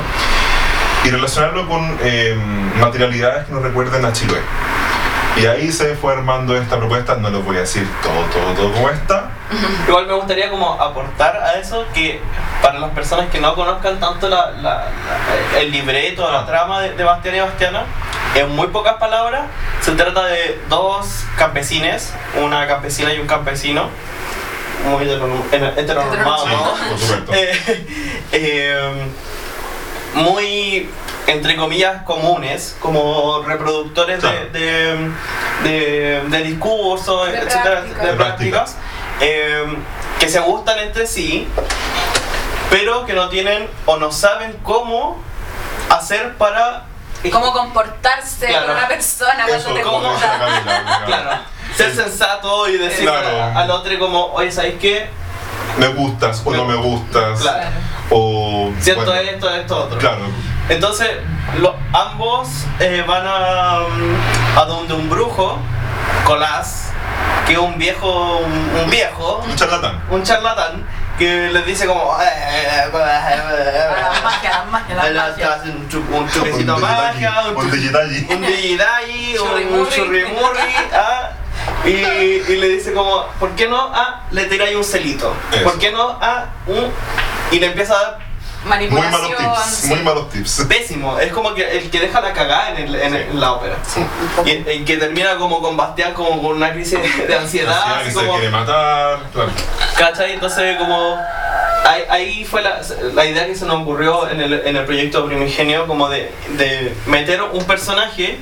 [1.04, 2.36] y relacionarlo con eh,
[2.80, 4.40] materialidades que nos recuerden a Chiloé.
[5.36, 8.72] Y ahí se fue armando esta propuesta, no les voy a decir todo, todo, todo
[8.72, 9.30] como está,
[9.88, 12.20] Igual me gustaría como aportar a eso que
[12.62, 14.86] para las personas que no conozcan tanto la, la-
[15.52, 17.84] la- el libreto, la trama de, de Bastián y Bastiana,
[18.34, 19.42] en muy pocas palabras
[19.82, 23.88] se trata de dos campesines, una campesina y un campesino,
[24.88, 26.88] muy heteronormado, Sí, ¿no?
[26.88, 27.32] por supuesto.
[27.34, 27.86] Eh,
[28.32, 29.06] eh,
[30.14, 30.88] muy
[31.26, 34.46] entre comillas comunes como reproductores de- Claro.
[34.52, 35.10] de,
[35.64, 38.06] de, de discursos De etcétera, prácticas.
[38.06, 38.76] de prácticas
[39.20, 39.64] eh,
[40.20, 41.48] que se gustan entre sí
[42.70, 45.16] pero que no tienen o no saben cómo
[45.90, 46.84] hacer para
[47.32, 48.66] Cómo comportarse Claro.
[48.66, 50.10] con una persona cuando te gusta.
[50.12, 51.30] decía Camila, claro,
[51.76, 51.96] ser Sí.
[51.96, 53.58] sensato y decir Claro.
[53.58, 55.08] al otro como oye ¿sabes qué?
[55.78, 57.64] me gustas o no me gustas Claro.
[58.10, 60.20] o siento bueno, esto esto otro claro
[60.68, 61.08] Entonces,
[61.60, 62.48] lo- ambos
[62.80, 65.58] eh, van a, mm, a donde un brujo,
[66.24, 66.90] Colás,
[67.46, 70.84] que es un viejo, un, un viejo, un charlatán un charlatán,
[71.18, 72.16] que les dice como...
[72.20, 72.90] "Eh,
[76.42, 78.26] un, un magia, digitali, un, digitali.
[78.30, 80.74] un digidai, un Churrimurri.
[80.94, 81.30] ah,
[81.84, 83.90] y, y le dice como, ¿por qué no?
[83.94, 85.32] Ah, le tiráis un celito.
[85.52, 85.62] Eso.
[85.64, 86.18] ¿Por qué no?
[86.20, 86.90] Ah, un...
[87.52, 88.18] Y le empieza a dar
[88.66, 89.54] muy malos Manipulación.
[89.54, 89.88] tips sí.
[89.88, 91.18] muy malos tips pésimo.
[91.18, 93.28] Es como que el que deja la cagada en, el- en el- Sí.
[93.32, 93.76] en la ópera.
[93.86, 94.04] Sí.
[94.44, 97.40] Y el que termina como con Bastián como con una crisis de ansiedad,
[97.82, 99.50] Ansiedad, así que se como, quiere matar claro
[99.98, 100.32] ¿cachai?
[100.32, 101.16] Entonces como
[101.84, 102.80] ahí, ahí fue la,
[103.14, 106.94] la idea que se nos ocurrió en el, en el proyecto Primigenio como de, de
[107.06, 108.38] meter un personaje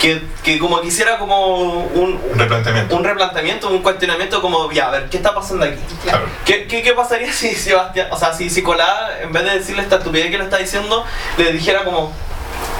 [0.00, 4.90] que, que como quisiera como un, un replanteamiento un replanteamiento, un cuestionamiento como, ya, a
[4.92, 5.80] ver, ¿qué está pasando aquí?
[6.04, 9.82] claro ¿Qué, qué, qué pasaría si Sebastián, o sea, si Nicolás, en vez de decirle
[9.82, 11.04] esta estupidez que le está diciendo,
[11.36, 12.12] le dijera como,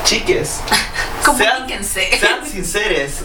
[0.04, 0.60] chiques,
[1.36, 1.66] sean,
[2.18, 3.22] sean sinceres.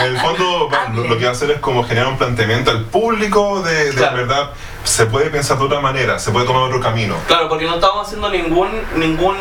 [0.00, 2.84] en el fondo lo, lo que va a hacer es como generar un planteamiento al
[2.84, 4.16] público de, de Claro.
[4.16, 4.50] verdad
[4.84, 8.06] se puede pensar de otra manera se puede tomar otro camino Claro, porque no estamos
[8.06, 9.36] haciendo ningún ningún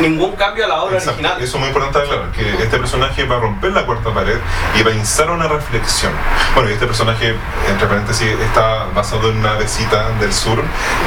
[0.00, 1.18] ningún cambio a la obra Exacto.
[1.20, 1.42] original.
[1.42, 4.36] Eso es muy importante aclarar, que este personaje va a romper la cuarta pared
[4.78, 6.12] y va a instar una reflexión.
[6.54, 7.34] Bueno, y este personaje,
[7.68, 10.62] entre paréntesis, está basado en una besita del sur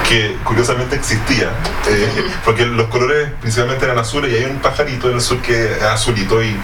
[0.07, 1.49] que curiosamente existía,
[1.87, 5.73] eh, porque los colores principalmente eran azules y hay un pajarito en el sur que
[5.73, 6.55] es azulito y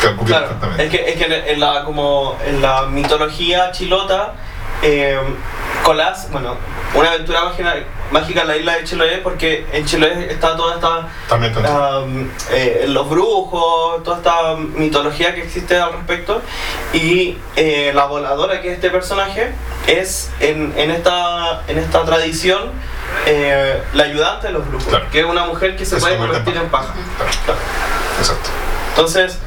[0.00, 4.34] calcula Claro, es que, es que en la, como en la mitología chilota,
[4.82, 5.18] eh,
[5.82, 6.56] Colás, bueno,
[6.94, 7.74] una aventura mágica,
[8.10, 12.86] mágica en la isla de Chiloé, porque en Chiloé está toda esta También um, eh,
[12.88, 16.40] los brujos, toda esta mitología que existe al respecto.
[16.94, 19.52] Y eh, la voladora, que es este personaje,
[19.86, 22.70] es en, en, esta, en esta tradición
[23.26, 25.06] eh, la ayudante de los brujos, Claro.
[25.10, 26.94] que es una mujer que se puede en convertir en paja.
[27.16, 27.60] Claro, Claro.
[28.20, 28.48] exacto.
[28.90, 29.38] Entonces,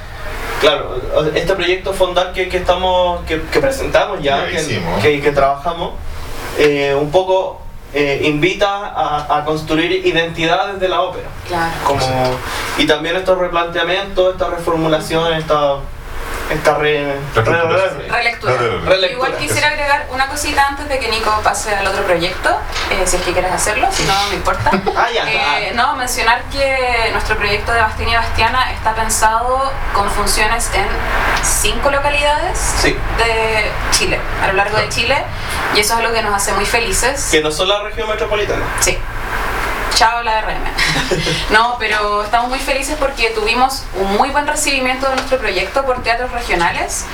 [0.60, 1.00] claro,
[1.36, 5.92] este proyecto fondar que, que estamos, que, que presentamos ya, que, que, que trabajamos,
[6.58, 7.62] eh, un poco
[7.94, 11.28] eh, invita a, a construir identidades de la ópera.
[11.48, 11.72] Claro.
[11.86, 12.02] Como,
[12.78, 15.78] y también estos replanteamientos, esta reformulación, esta,
[16.50, 18.54] esta re, re- re- Relectura.
[18.58, 19.12] Re- re- relectura.
[19.12, 22.58] Igual quisiera agregar una cosita antes de que Nico pase al otro proyecto,
[22.92, 24.72] eh, si es que quieres hacerlo, si no, no me importa.
[24.98, 30.10] Ah, ya, Eh, no, mencionar que nuestro proyecto de Bastián y Bastiana está pensado con
[30.10, 30.88] funciones en
[31.44, 32.98] cinco localidades Sí.
[33.18, 35.24] de Chile, a lo largo de Chile,
[35.76, 37.28] y eso es algo que nos hace muy felices.
[37.32, 38.64] Que no son la región metropolitana.
[38.80, 38.98] Sí.
[39.98, 40.64] Chao la RM.
[41.50, 46.04] No, pero estamos muy felices porque tuvimos un muy buen recibimiento de nuestro proyecto por
[46.04, 47.06] teatros regionales,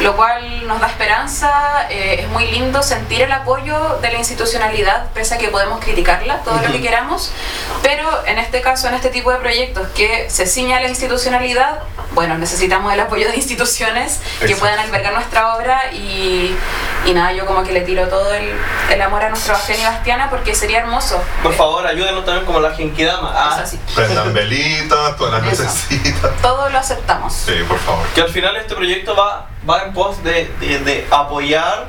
[0.00, 1.86] lo cual nos da esperanza.
[1.90, 6.38] eh, es muy lindo sentir el apoyo de la institucionalidad, pese a que podemos criticarla
[6.42, 7.32] todo lo que queramos,
[7.82, 11.80] pero en este caso, en este tipo de proyectos que se ciña a la institucionalidad,
[12.12, 14.60] bueno, necesitamos el apoyo de instituciones que Exacto.
[14.60, 16.56] puedan albergar nuestra obra y,
[17.06, 18.52] y nada, yo como que le tiro todo el,
[18.90, 21.22] el amor a nuestro Bastián y Bastiana porque sería hermoso.
[21.42, 23.32] Por favor, ayúdenos también como la Genkidama.
[23.34, 23.64] Ah.
[23.94, 26.30] Prendan velitas, todas las necesitas.
[26.42, 27.32] Todo lo aceptamos.
[27.32, 28.06] Sí, por favor.
[28.14, 31.86] Que al final este proyecto va, va en pos de, de- de apoyar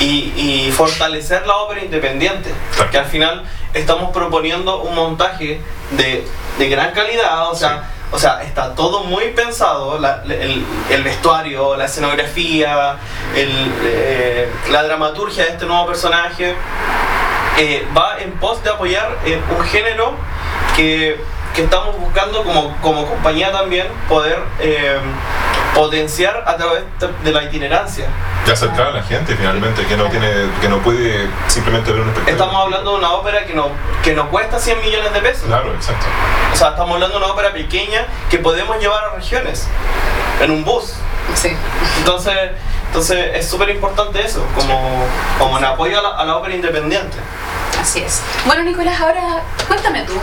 [0.00, 2.52] y, y fortalecer la ópera independiente.
[2.74, 2.90] Claro.
[2.90, 5.60] Que al final estamos proponiendo un montaje
[5.92, 6.26] de,
[6.58, 11.76] de gran calidad, o sea, o sea, está todo muy pensado, la- el, el vestuario,
[11.76, 12.96] la escenografía,
[13.34, 16.54] el, eh, la dramaturgia de este nuevo personaje.
[17.58, 20.12] eh, va en pos de apoyar eh, un género
[20.76, 21.20] que,
[21.54, 24.98] que estamos buscando como, como compañía también poder eh,
[25.74, 26.84] potenciar a través
[27.24, 28.06] de, la itinerancia.
[28.46, 32.08] Y acercar a la gente finalmente, que no tiene, que no puede simplemente ver un
[32.08, 32.44] espectáculo.
[32.44, 33.68] Estamos hablando de una ópera que no,
[34.02, 35.44] que no cuesta 100 millones de pesos.
[35.46, 36.06] Claro, exacto.
[36.52, 39.66] O sea, estamos hablando de una ópera pequeña que podemos llevar a regiones
[40.40, 40.94] en un bus.
[41.34, 41.50] Sí.
[41.98, 42.34] Entonces,
[42.86, 45.04] entonces es súper importante eso, como,
[45.38, 47.16] como un apoyo a la, a la ópera independiente.
[47.84, 48.22] Así es.
[48.46, 50.14] Bueno, Nicolás, ahora cuéntame tú.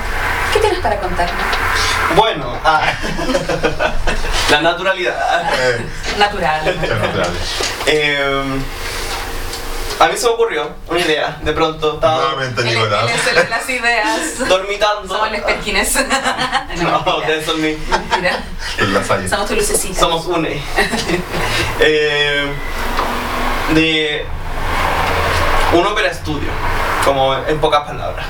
[0.51, 1.37] ¿Qué tienes para contarme?
[2.15, 2.81] Bueno, ah,
[4.49, 5.43] la naturalidad.
[6.17, 6.75] Natural.
[7.15, 7.37] no hables.
[7.85, 8.43] Eh,
[9.99, 13.11] a mí se me ocurrió una idea, de pronto estaba Nuevamente, Nicolás.
[13.11, 14.49] Excel de las ideas.
[14.49, 15.07] dormitando.
[15.13, 15.95] Somos les perquines.
[16.81, 17.15] No, mentira.
[17.17, 17.77] ustedes son mis.
[17.89, 18.39] Mentira.
[18.79, 19.29] La.
[19.29, 19.99] Somos tu lucecita.
[19.99, 20.59] Somos UNE.
[21.79, 22.45] Eh,
[23.75, 24.25] de
[25.73, 26.49] un ópera estudio,
[27.05, 28.25] como en pocas palabras.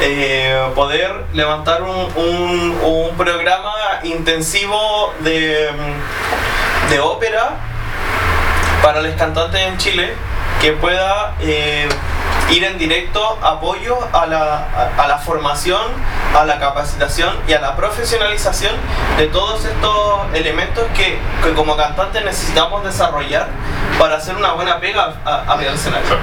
[0.00, 5.70] Eh, poder levantar un, un- un programa intensivo de,
[6.90, 7.50] de ópera
[8.82, 10.14] para los cantantes en Chile
[10.60, 11.88] que pueda eh,
[12.50, 15.80] ir en directo apoyo a la, a- a la formación,
[16.36, 18.74] a la capacitación y a la profesionalización
[19.16, 23.46] de todos estos elementos que, que como cantantes necesitamos desarrollar
[23.98, 25.52] para hacer una buena pega a- a-
[26.02, 26.20] Claro.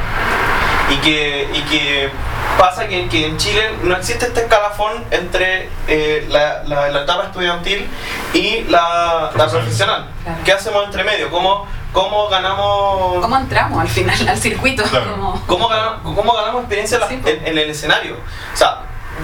[0.92, 2.10] Y que, y que
[2.58, 7.24] pasa que, que en Chile no existe este escalafón entre eh, la, la- la etapa
[7.26, 7.88] estudiantil
[8.34, 10.08] y la, la Profesional.
[10.24, 10.40] Claro.
[10.44, 11.30] ¿Qué hacemos entre medio?
[11.30, 13.22] ¿Cómo, cómo ganamos...
[13.22, 14.84] ¿Cómo entramos al final al circuito?
[14.84, 15.42] Claro.
[15.48, 18.16] ¿Cómo ganamos, cómo ganamos experiencia Sí, en el escenario?
[18.54, 18.80] O sea,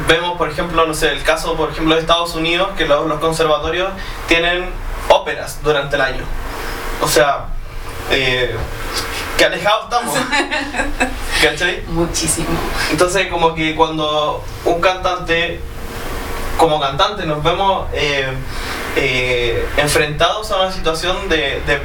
[0.07, 3.19] vemos, por ejemplo, no sé, el caso, por ejemplo, de Estados Unidos, que los, los
[3.19, 3.89] conservatorios
[4.27, 4.69] tienen
[5.09, 6.23] óperas durante el año.
[7.01, 7.45] O sea,
[8.09, 8.55] eh,
[9.37, 10.15] que alejados estamos.
[11.41, 11.83] ¿Cachai?
[11.87, 12.47] Muchísimo.
[12.91, 15.59] Entonces, como que cuando un cantante,
[16.57, 18.27] como cantante, nos vemos eh,
[18.95, 21.79] eh, enfrentados a una situación de, de,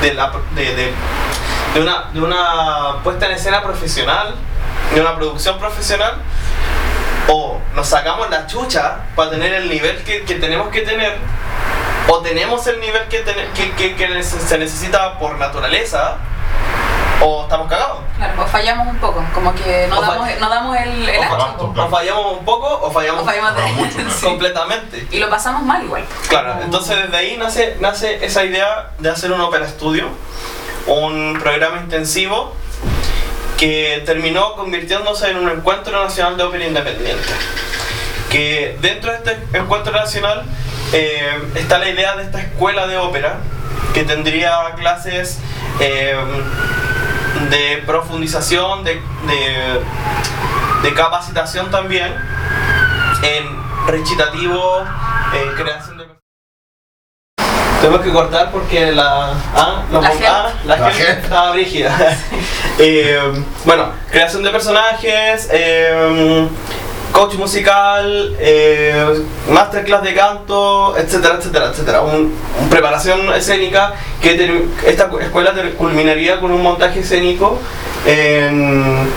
[0.00, 0.92] de la- de- de-
[1.74, 4.34] de una, de una puesta en escena profesional,
[4.94, 6.14] de una producción profesional,
[7.28, 11.18] o nos sacamos la chucha para tener el nivel que, que tenemos que tener,
[12.08, 13.22] o tenemos el nivel que,
[13.76, 16.16] que, que- se necesita por naturaleza,
[17.22, 17.98] o estamos cagados.
[18.16, 21.22] Claro, o fallamos un poco, como que no damos, fall- no damos el, el o
[21.22, 21.72] ancho, fall- po.
[21.72, 21.88] Claro.
[21.88, 24.10] O fallamos un poco o fallamos, O fallamos mucho, claro.
[24.22, 25.06] Completamente.
[25.10, 26.04] Y lo pasamos mal igual.
[26.28, 30.08] Claro, Como- entonces desde ahí nace, nace esa idea de hacer un ópera estudio,
[30.86, 32.52] un programa intensivo
[33.58, 37.28] que terminó convirtiéndose en un encuentro nacional de ópera independiente.
[38.30, 40.44] Que dentro de este encuentro nacional
[40.92, 43.36] eh, está la idea de esta escuela de ópera
[43.94, 45.38] que tendría clases
[45.80, 46.14] eh,
[47.50, 48.94] de profundización, de,
[49.26, 49.80] de,
[50.82, 52.14] de capacitación también
[53.22, 53.46] en
[53.86, 54.80] recitativo,
[55.34, 56.06] eh, creación de...
[57.80, 59.32] Tenemos que cortar porque la...
[59.54, 60.26] Ah, La mon- gente.
[60.26, 61.22] ah, la La gente gente.
[61.22, 61.96] estaba brígida.
[62.78, 63.18] Eh,
[63.64, 66.46] bueno, creación de personajes, eh,
[67.16, 72.00] coach musical, eh, masterclass de canto, etcétera, etcétera, etcétera.
[72.02, 77.58] Un, un preparación escénica que ter- esta cu- escuela culminaría con un montaje escénico
[78.06, 79.08] en...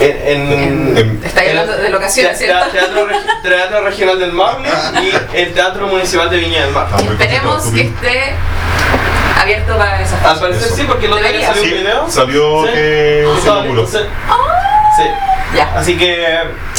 [0.00, 2.66] en, en- en- hablando de locaciones, te- ¿cierto?
[2.70, 3.06] Teatro,
[3.42, 4.68] Teatro Regional del Maule
[5.32, 6.88] y el Teatro Municipal de Viña del Mar.
[6.92, 8.34] Está Esperemos que esté
[9.40, 11.54] abierto para esas Al parecer sí, porque el otro día Debería.
[11.54, 12.10] salió un video.
[12.10, 12.72] salió Sí.
[12.74, 13.26] que
[13.90, 15.08] se sí.
[15.76, 16.26] Así que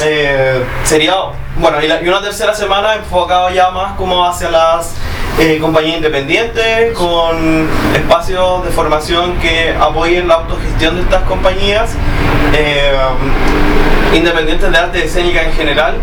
[0.03, 1.15] eh, sería,
[1.57, 4.93] bueno, y, la- y una tercera semana enfocado ya más como hacia las
[5.39, 11.91] eh, compañías independientes, con espacios de formación que apoyen la autogestión de estas compañías,
[12.53, 12.91] eh,
[14.13, 15.95] independientes de arte escénica en general,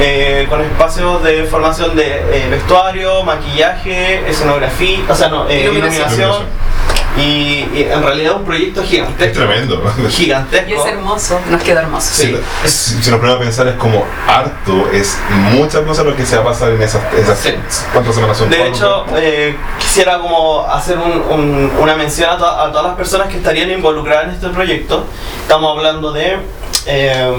[0.00, 6.08] eh, con espacios de formación de eh, vestuario, maquillaje, escenografía, o sea, no, eh, Iluminación.
[6.08, 6.46] iluminación.
[7.16, 9.34] Y, y en realidad es un proyecto Es gigantesco.
[9.38, 9.82] tremendo.
[10.10, 10.70] Gigantesco.
[10.70, 12.08] Y es hermoso, nos quedó hermoso.
[12.14, 12.34] Sí.
[12.64, 15.18] Si, si nos ponemos a pensar, es como harto, es
[15.52, 17.54] muchas cosas lo que se va a pasar en esas, esas Sí.
[17.92, 18.48] ¿cuántas semanas son?
[18.48, 22.86] De Cuatro, hecho, eh, quisiera como hacer un- un- una mención a, to- a todas
[22.86, 25.04] las personas que estarían involucradas en este proyecto.
[25.42, 26.38] Estamos hablando de
[26.86, 27.32] eh,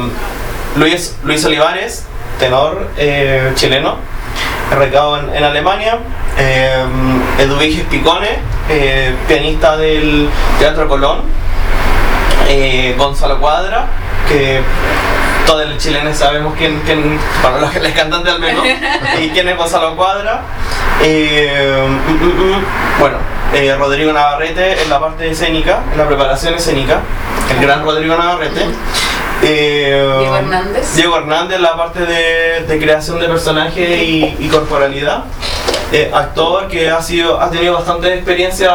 [0.76, 2.04] Luis, Luis Olivares,
[2.38, 3.98] tenor eh, chileno,
[4.76, 6.00] recado en, en Alemania.
[6.38, 6.84] Eh,
[7.40, 11.22] Eduviges Picone, eh, pianista del Teatro Colón.
[12.50, 13.86] Eh, Gonzalo Cuadra,
[14.28, 14.62] que
[15.46, 18.66] todos los chilenos sabemos quién, quién bueno, los, los cantantes al menos,
[19.22, 20.42] y quién es Gonzalo Cuadra.
[21.02, 22.66] Eh, mm, mm, mm,
[23.00, 23.18] bueno,
[23.54, 27.00] eh, Rodrigo Navarrete en la parte escénica, en la preparación escénica,
[27.52, 28.66] el gran Rodrigo Navarrete.
[29.44, 30.96] Eh, Diego Hernández.
[30.96, 35.24] Diego Hernández en la parte de, de creación de personaje y, y corporalidad.
[35.92, 38.72] Eh, actor que ha, sido, ha tenido bastante experiencia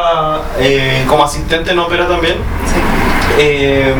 [0.60, 2.36] eh, como asistente en ópera también.
[2.66, 2.80] Sí.
[3.38, 3.94] Eh,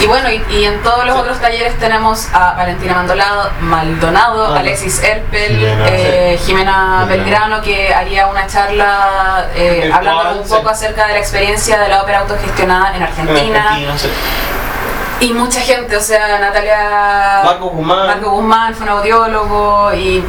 [0.00, 1.20] Y bueno, y, y en todos los Sí.
[1.22, 7.60] otros talleres tenemos a Valentina Maldonado, Maldonado Ah, Alexis Erpel, Jimena, eh, Jimena Belgrano.
[7.62, 10.54] Que haría una charla eh, hablando cual, un sí.
[10.54, 13.62] poco acerca de la experiencia de la ópera autogestionada en Argentina.
[13.70, 14.08] Argentina, sí.
[15.20, 18.06] Y mucha gente, o sea, Natalia Marco Guzmán.
[18.06, 20.24] Marco Guzmán, fue un audiólogo y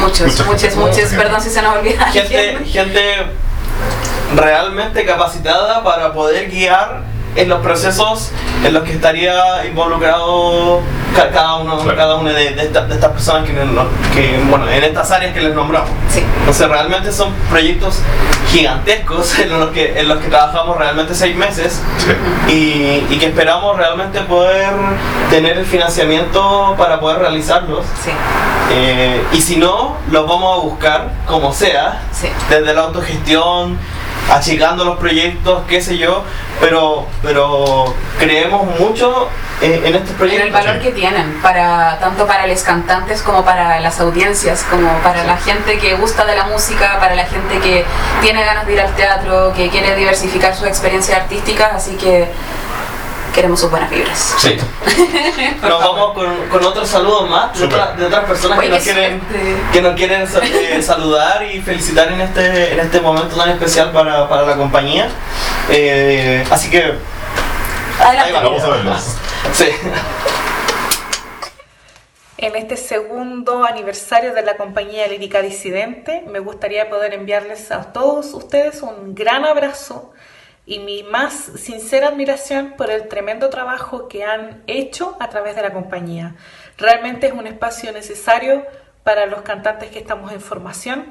[0.00, 2.06] muchos, muchos, muchos, perdón si se nos olvida.
[2.06, 3.26] gente, gente
[4.34, 7.02] realmente capacitada para poder guiar
[7.36, 8.32] en los procesos
[8.64, 10.80] en los que estaría involucrado
[11.14, 11.96] ca- cada uno Claro.
[11.96, 15.40] cada una de, de esta- de estas personas que, que, bueno en estas áreas que
[15.40, 16.22] les nombramos Sí.
[16.40, 18.00] entonces realmente son proyectos
[18.50, 22.52] gigantescos en los que en los que trabajamos realmente seis meses Sí.
[22.52, 24.70] y, y que esperamos realmente poder
[25.30, 28.10] tener el financiamiento para poder realizarlos Sí,
[28.72, 32.28] eh, y si no, los vamos a buscar como sea, sí.
[32.48, 33.76] desde la autogestión,
[34.30, 36.24] achicando los proyectos, qué sé yo,
[36.60, 39.28] pero, pero creemos mucho
[39.60, 40.52] en estos En el proyectos.
[40.52, 45.36] valor que tienen, para, tanto para los cantantes como para las audiencias, como para la
[45.36, 47.84] gente que gusta de la música, para la gente que
[48.22, 52.28] tiene ganas de ir al teatro, que quiere diversificar sus experiencias artísticas, así que
[53.32, 54.34] queremos sus buenas vibras.
[54.38, 54.56] Sí.
[55.62, 58.82] Nos vamos con, con otros saludos más de, otra- de otras personas Oye, que nos
[58.82, 59.20] quieren
[59.72, 64.28] que nos quieren eh, saludar y felicitar en este en este momento tan especial para,
[64.28, 65.08] para la compañía.
[65.70, 66.94] Eh, así que
[68.00, 68.28] Adelante.
[68.28, 68.40] Ahí va.
[68.42, 69.04] Vamos a verlos.
[69.52, 69.66] sí.
[72.38, 78.32] En este segundo aniversario de la compañía Lírica Disidente, me gustaría poder enviarles a todos
[78.32, 80.12] ustedes un gran abrazo
[80.70, 85.62] y mi más sincera admiración por el tremendo trabajo que han hecho a través de
[85.62, 86.36] la compañía.
[86.78, 88.64] Realmente es un espacio necesario
[89.02, 91.06] para los cantantes que estamos en formación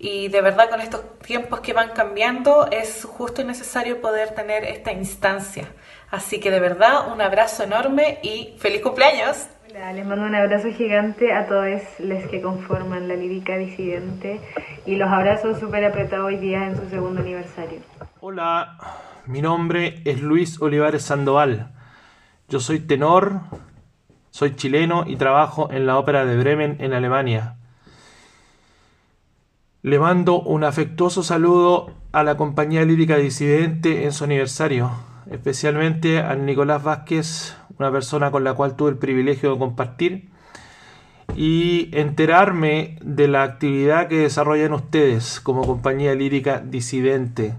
[0.00, 4.64] y de verdad con estos tiempos que van cambiando es justo y necesario poder tener
[4.64, 5.68] esta instancia.
[6.10, 9.46] Así que de verdad un abrazo enorme y feliz cumpleaños.
[9.70, 11.64] Hola, les mando un abrazo gigante a todos
[12.00, 14.40] los que conforman la lírica disidente
[14.84, 17.95] y los abrazos súper apretados hoy día en su segundo aniversario.
[18.20, 18.78] Hola,
[19.26, 21.74] mi nombre es Luis Olivares Sandoval.
[22.48, 23.40] Yo soy tenor,
[24.30, 27.58] soy chileno y trabajo en la Ópera de Bremen en Alemania.
[29.82, 34.92] Le mando un afectuoso saludo a la compañía lírica disidente en su aniversario,
[35.30, 40.30] especialmente a Nicolás Vázquez, una persona con la cual tuve el privilegio de compartir
[41.34, 47.56] y enterarme de la actividad que desarrollan ustedes como compañía lírica disidente.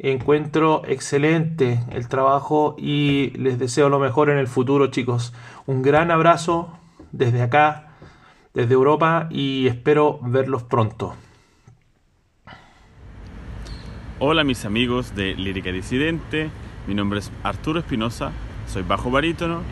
[0.00, 5.34] Encuentro excelente el trabajo y les deseo lo mejor en el futuro, chicos.
[5.66, 6.78] Un gran abrazo
[7.10, 7.88] desde acá,
[8.54, 11.16] desde Europa y espero verlos pronto.
[14.20, 16.48] Hola mis amigos de Lírica Disidente,
[16.86, 18.30] mi nombre es Arturo Espinosa,
[18.68, 19.62] soy bajo barítono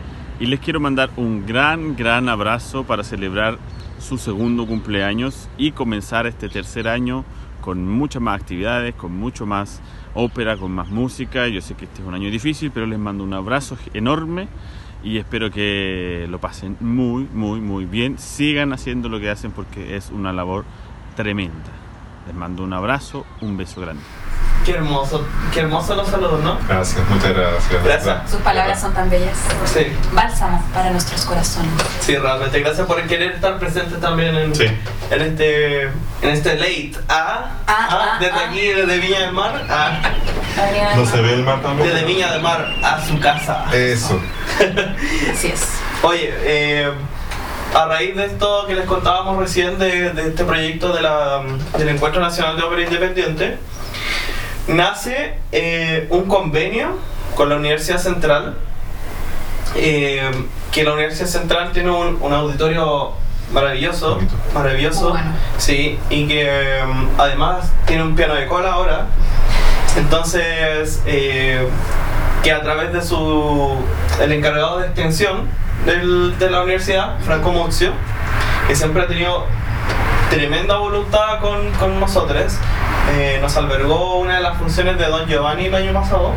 [0.41, 3.59] y les quiero mandar un gran, gran abrazo para celebrar
[3.99, 7.23] su segundo cumpleaños y comenzar este tercer año
[7.67, 9.81] con muchas más actividades, con mucho más
[10.13, 11.49] ópera, con más música.
[11.49, 14.47] Yo sé que este es un año difícil, pero les mando un abrazo enorme
[15.03, 18.19] y espero que lo pasen muy, muy, muy bien.
[18.19, 20.63] Sigan haciendo lo que hacen porque es una labor
[21.17, 21.73] tremenda.
[22.25, 24.03] Les mando un abrazo, un beso grande.
[24.67, 26.57] Qué hermoso, qué hermoso los saludos, ¿no?
[26.67, 27.83] Gracias, muchas gracias.
[27.85, 28.29] Gracias.
[28.31, 29.37] Sus palabras son tan bellas.
[29.63, 31.71] Sí, Bálsamo para nuestros corazones.
[32.01, 32.59] sí, realmente.
[32.59, 34.65] Gracias por querer estar presente también en, Sí.
[35.09, 36.91] en este en este late.
[37.07, 38.45] Ah, Ah, ah, desde ah.
[38.49, 40.01] aquí, desde Viña del Mar, ah,
[40.97, 41.87] ¿No se ve el mar también?
[41.89, 43.65] desde Viña del Mar a su casa.
[43.73, 44.19] Eso.
[45.33, 45.61] Así es.
[46.03, 46.91] Oye, eh,
[47.73, 51.41] a raíz de esto que les contábamos recién de, de este proyecto de la,
[51.77, 53.59] del Encuentro Nacional de Ópera Independiente,
[54.67, 56.97] nace eh, un convenio
[57.35, 58.55] con la Universidad Central,
[59.75, 60.29] eh,
[60.71, 63.13] que la Universidad Central tiene un, un auditorio
[63.51, 64.33] maravilloso, Bonito.
[64.53, 65.31] maravilloso, bueno.
[65.57, 66.49] sí, y que
[66.85, 69.05] mm, además tiene un piano de cola ahora,
[69.97, 71.67] entonces eh,
[72.43, 73.77] que a través de su
[74.21, 75.47] el encargado de extensión
[75.85, 77.91] del- de la universidad, Franco Muzio,
[78.67, 79.45] que siempre ha tenido
[80.29, 82.57] tremenda voluntad con, con nosotros,
[83.17, 86.33] eh, nos albergó una de las funciones de Don Giovanni el año pasado.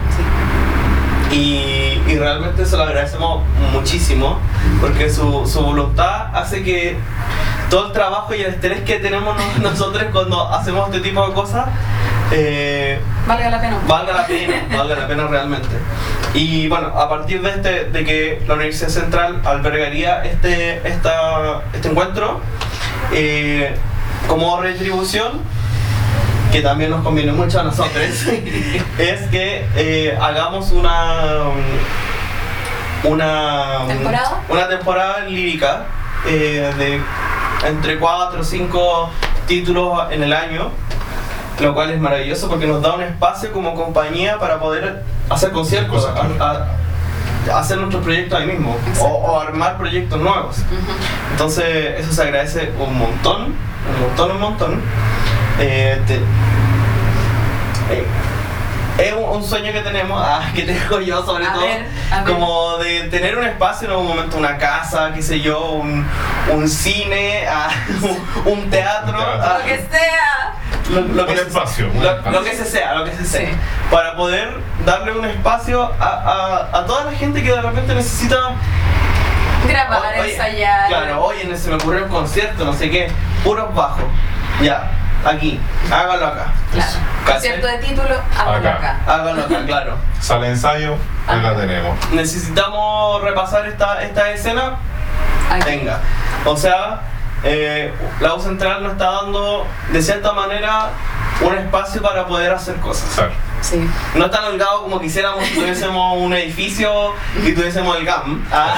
[1.33, 4.39] Y, y realmente se lo agradecemos muchísimo
[4.81, 6.97] porque su, su voluntad hace que
[7.69, 11.33] todo el trabajo y el estrés que tenemos no- nosotros cuando hacemos este tipo de
[11.35, 11.67] cosas
[12.33, 13.79] eh, Valga la pena.
[13.87, 15.69] valga la pena, valga la pena realmente.
[16.35, 21.89] Y bueno, a partir de este, de que la Universidad Central albergaría este, esta, este
[21.89, 22.41] encuentro,
[23.13, 23.75] eh,
[24.29, 25.41] como retribución,
[26.53, 27.95] que también nos conviene mucho a nosotros,
[28.99, 31.43] es que eh, hagamos una
[33.05, 34.43] una ¿Temporada?
[34.49, 35.85] una temporada lírica
[36.27, 37.01] eh, de
[37.69, 39.11] entre 4 o 5
[39.47, 40.71] títulos en el año
[41.61, 46.07] lo cual es maravilloso porque nos da un espacio como compañía para poder hacer conciertos,
[46.07, 46.67] a-
[47.53, 50.57] a- hacer nuestros proyectos ahí mismo o, o armar proyectos nuevos.
[51.33, 53.43] Entonces eso se agradece un montón,
[53.95, 54.81] un montón, un montón.
[55.61, 56.15] Eh, te-
[57.95, 58.07] eh,
[58.99, 62.23] es un, un sueño que tenemos, ah, que tengo yo sobre A todo, ver, a
[62.23, 62.33] ver.
[62.35, 66.07] como de tener un espacio en algún momento, una casa, qué sé yo, un,
[66.53, 67.69] un cine, ah,
[68.03, 69.43] un, un teatro, Un teatro.
[69.43, 70.55] ah, Lo que sea.
[70.91, 72.33] lo, lo que Un se- espacio, un lo, espacio.
[72.33, 73.57] lo que se sea, lo que se sea, Sí.
[73.91, 74.51] para poder
[74.85, 76.05] darle un espacio a,
[76.73, 78.37] a, a toda la gente que de repente necesita
[79.69, 80.89] Grabar, o- oye, ensayar.
[80.89, 83.11] Claro, oye, se me ocurrió un concierto, no sé qué,
[83.45, 84.05] puros bajos,
[84.63, 84.91] ya,
[85.25, 85.61] aquí,
[85.91, 87.41] hágalo acá, Claro.
[87.41, 88.75] De título, hágalo Acá.
[88.77, 88.97] acá.
[89.07, 89.97] hágalo acá, claro.
[90.21, 90.97] Sale ensayo,
[91.27, 91.97] ahí la tenemos.
[92.13, 94.77] Necesitamos repasar esta, esta escena,
[95.51, 95.65] Aquí.
[95.65, 95.99] venga.
[96.45, 97.01] O sea,
[97.45, 100.91] eh, la U Central nos está dando, de cierta manera,
[101.41, 103.15] un espacio para poder hacer cosas.
[103.15, 103.33] Claro.
[103.63, 103.89] Sí.
[104.15, 107.15] No es tan holgado como quisiéramos si tuviésemos un edificio
[107.47, 108.45] y tuviésemos el GAM.
[108.53, 108.75] Ah,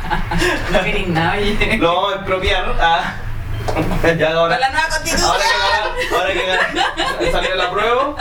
[0.72, 1.76] No queréis nada, oye.
[1.78, 2.74] lo vamos a expropiar.
[2.80, 3.14] Ah,
[4.18, 5.30] ya ahora, Con la nueva constitución.
[5.30, 8.14] ahora que, ahora que gana- salió la prueba,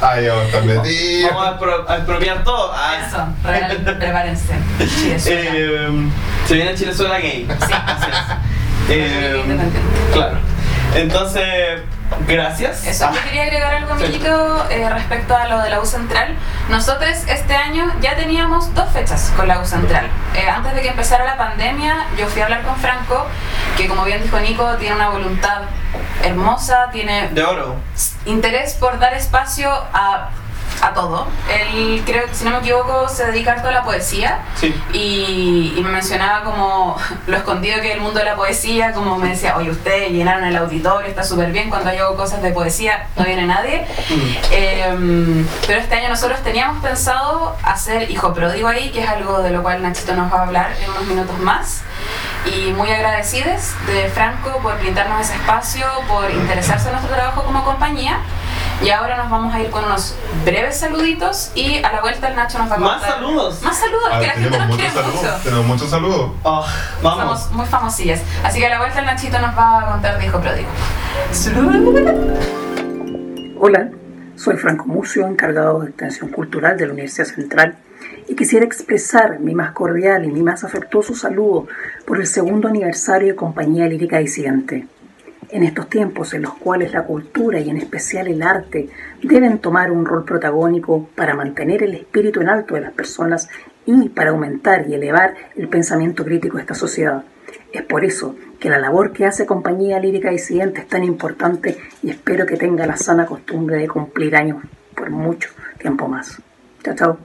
[0.00, 2.72] Ahí vamos a vamos a, expro- a expropiar todo.
[2.74, 4.54] Ah, Eso, real- prepárense.
[4.78, 5.40] Chile suena.
[5.54, 5.88] eh,
[6.46, 7.46] se viene Chilezuela gay.
[7.48, 7.72] Sí.
[7.72, 8.16] Así es.
[8.90, 9.78] Eh, Independiente.
[10.12, 10.36] claro.
[10.94, 11.80] Entonces,
[12.26, 12.84] gracias.
[12.86, 14.04] Eso, Ah, yo quería agregar algo, Sí.
[14.04, 16.36] amiguito, eh, respecto a lo de la U Central.
[16.68, 20.06] Nosotros este año ya teníamos dos fechas con la U Central.
[20.34, 23.26] Eh, antes de que empezara la pandemia, yo fui a hablar con Franco,
[23.76, 25.62] que como bien dijo Nico, tiene una voluntad
[26.22, 27.76] hermosa, tiene de oro.
[28.26, 30.30] interés por dar espacio a,
[30.80, 31.26] a todo.
[31.52, 34.40] Él, creo que si no me equivoco, se dedica harto a la poesía.
[34.56, 34.74] Sí.
[34.92, 36.96] Y, y me mencionaba como
[37.26, 40.44] lo escondido que es el mundo de la poesía, como me decía, oye, ustedes llenaron
[40.44, 43.86] el auditorio, está súper bien, cuando yo hago cosas de poesía no viene nadie.
[44.50, 49.50] Eh, pero este año nosotros teníamos pensado hacer Hijo Pródigo ahí, que es algo de
[49.50, 51.82] lo cual Nachito nos va a hablar en unos minutos más.
[52.44, 57.64] Y muy agradecidos de Franco por brindarnos ese espacio, por interesarse en nuestro trabajo como
[57.64, 58.18] compañía.
[58.84, 60.14] Y ahora nos vamos a ir con unos
[60.44, 63.10] breves saluditos y a la vuelta el Nacho nos va a Más contar...
[63.14, 63.62] saludos.
[63.62, 65.22] Más saludos, Ah, que la gente tenemos nos muchos quiere saludos.
[65.32, 65.42] mucho.
[65.44, 66.30] Tenemos muchos saludos.
[66.44, 66.66] Ah,
[67.02, 67.40] vamos.
[67.40, 68.20] Somos muy famosillas.
[68.42, 70.68] Así que a la vuelta el Nachito nos va a contar de Hijo Pródigo.
[73.58, 73.88] Hola,
[74.36, 77.76] soy Franco Mucio, encargado de Extensión Cultural de la Universidad Central,
[78.28, 81.66] y quisiera expresar mi más cordial y mi más afectuoso saludo
[82.06, 84.86] por el segundo aniversario de Compañía Lírica Disidente.
[85.50, 88.88] En estos tiempos en los cuales la cultura y en especial el arte
[89.22, 93.48] deben tomar un rol protagónico para mantener el espíritu en alto de las personas
[93.86, 97.24] y para aumentar y elevar el pensamiento crítico de esta sociedad.
[97.72, 102.10] Es por eso que la labor que hace Compañía Lírica Disidente es tan importante y
[102.10, 104.62] espero que tenga la sana costumbre de cumplir años
[104.96, 106.40] por mucho tiempo más.
[106.82, 107.18] Chao, chao.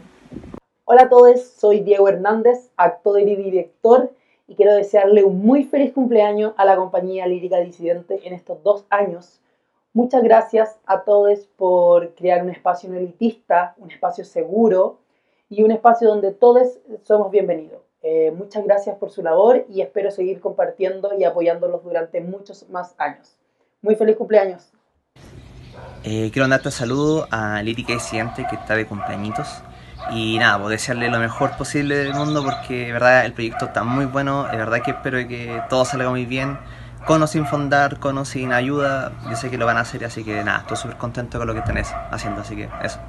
[0.86, 4.12] Hola a todos, soy Diego Hernández, actor y director,
[4.50, 8.84] y quiero desearle un muy feliz cumpleaños a la compañía lírica disidente en estos dos
[8.90, 9.40] años.
[9.94, 14.98] Muchas gracias a todos por crear un espacio no elitista, un espacio seguro
[15.50, 17.82] y un espacio donde todos somos bienvenidos.
[18.02, 22.96] Eh, muchas gracias por su labor y espero seguir compartiendo y apoyándolos durante muchos más
[22.98, 23.38] años.
[23.84, 24.72] Muy feliz cumpleaños.
[26.04, 29.64] Eh, quiero mandarte un saludo a Lírica Disidente que está de cumpleañitos.
[30.12, 33.84] Y nada, pues desearle lo mejor posible del mundo porque de verdad el proyecto está
[33.84, 34.48] muy bueno.
[34.50, 36.58] De verdad que espero que todo salga muy bien.
[37.06, 39.12] Con o sin fondar, con o sin ayuda.
[39.30, 41.54] Yo sé que lo van a hacer, así que nada, estoy súper contento con lo
[41.54, 41.78] que están
[42.12, 42.42] haciendo.
[42.42, 43.00] Así que eso.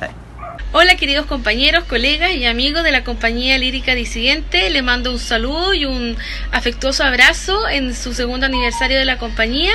[0.00, 0.28] Bye.
[0.70, 5.72] Hola queridos compañeros, colegas y amigos de la compañía lírica disidente, le mando un saludo
[5.72, 6.16] y un
[6.52, 9.72] afectuoso abrazo en su segundo aniversario de la compañía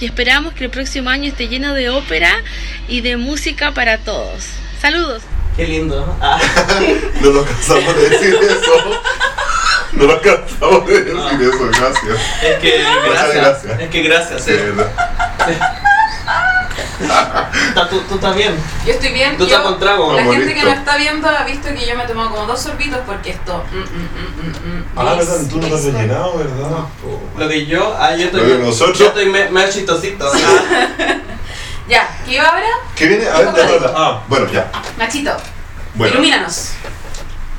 [0.00, 2.30] y esperamos que el próximo año esté lleno de ópera
[2.88, 4.50] y de música para todos.
[4.80, 5.22] Saludos.
[5.56, 6.16] Qué lindo.
[6.20, 6.38] Ah.
[7.20, 9.00] no nos cansamos de decir eso.
[9.92, 12.20] No nos cansamos de decir eso, gracias.
[12.42, 13.34] Es que gracias.
[13.34, 13.80] gracias.
[13.80, 14.46] Es que gracias.
[14.46, 14.72] De eh.
[17.90, 18.54] ¿Tú, tú estás bien?
[18.86, 19.36] Yo estoy bien.
[19.36, 20.12] Tú yo- estás con trago.
[20.12, 22.46] La Vamos, gente que no está viendo ha visto que yo me he tomado como
[22.46, 23.62] dos sorbitos porque esto.
[23.72, 25.42] mm, mm, mm, mm, mm, Ah, es- ¿verdad?
[25.50, 26.78] Tú no te has rellenado, ¿verdad?
[27.38, 28.98] Lo que yo, ah, yo estoy, Lo de nosotros.
[28.98, 30.30] yo estoy me- medio chistosito.
[31.88, 32.66] Ya, ¿qué iba ahora?
[32.96, 33.26] ¿Qué viene?
[33.28, 33.92] A ver, ya, ya.
[33.94, 34.70] Ah, bueno, ya.
[34.98, 35.36] Nachito,
[35.94, 36.70] Bueno, ilumínanos.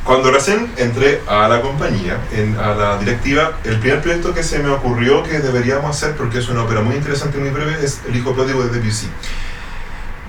[0.04, 4.60] cuando recién entré a la compañía, en, a la directiva, el primer proyecto que se
[4.60, 8.02] me ocurrió que deberíamos hacer, porque es una ópera muy interesante y muy breve, es
[8.08, 9.08] El Hijo Pródigo de Debussy.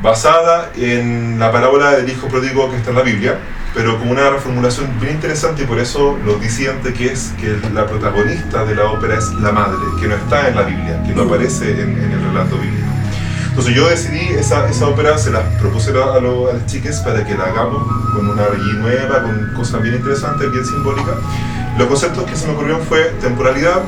[0.02, 3.38] Basada en la parábola del Hijo Pródigo que está en la Biblia,
[3.74, 7.86] pero con una reformulación bien interesante y por eso lo disidente que es que la
[7.86, 11.22] protagonista de la ópera es la madre, que no está en la Biblia, que no
[11.22, 12.86] aparece en, en el relato bíblico.
[13.56, 17.24] Entonces yo decidí, esa, esa ópera se la propuse a, lo- a las chicas para
[17.24, 21.14] que la hagamos con una RG nueva, con cosas bien interesantes, bien simbólicas.
[21.78, 23.80] Los conceptos que se me ocurrieron fue temporalidad,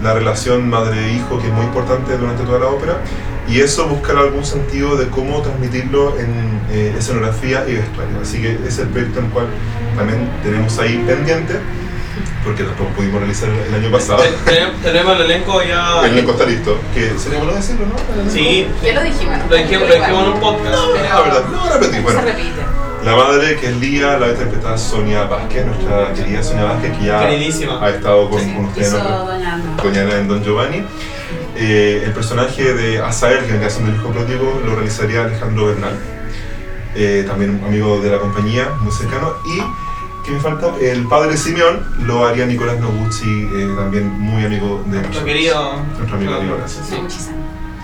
[0.00, 2.98] la relación madre-hijo que es muy importante durante toda la ópera,
[3.48, 8.16] y eso buscar algún sentido de cómo transmitirlo en eh, escenografía y vestuario.
[8.22, 9.46] Así que ese es el proyecto en el cual
[9.96, 11.54] también tenemos ahí pendiente,
[12.44, 14.22] porque tampoco pudimos realizar el año pasado.
[14.22, 16.00] te- te- tenemos el elenco ya.
[16.04, 18.30] El elenco está listo, que sería bueno decirlo, ¿no?
[18.30, 19.38] Sí, Ya lo dijimos.
[19.38, 19.44] ¿no?
[19.50, 20.74] lo dijimos, lo dijimos en un podcast.
[20.74, 22.02] Ah, verdad, no repetir.
[22.02, 22.62] Bueno, Se repite.
[23.04, 26.98] la madre que es Lía la va a interpretar Sonia Vázquez, nuestra querida Sonia Vázquez,
[26.98, 27.84] que ya Queridísima.
[27.84, 28.52] ha estado con, Sí.
[28.54, 29.76] con ustedes en Doña Ana.
[29.82, 30.82] Doña Ana en Don Giovanni.
[31.56, 35.92] Eh, el personaje de Asael, que siendo el hijo pródigo, lo realizaría Alejandro Bernal,
[36.94, 39.34] eh, también un amigo de la compañía, muy cercano.
[39.46, 39.60] Y,
[40.30, 40.72] ¿qué me falta?
[40.80, 45.24] El padre Simeón lo haría Nicolás Noguchi, eh, también muy amigo de Nuestro nosotros.
[45.98, 46.32] Nuestro querido.
[46.32, 46.80] amigo Nicolás.
[46.88, 46.96] Sí.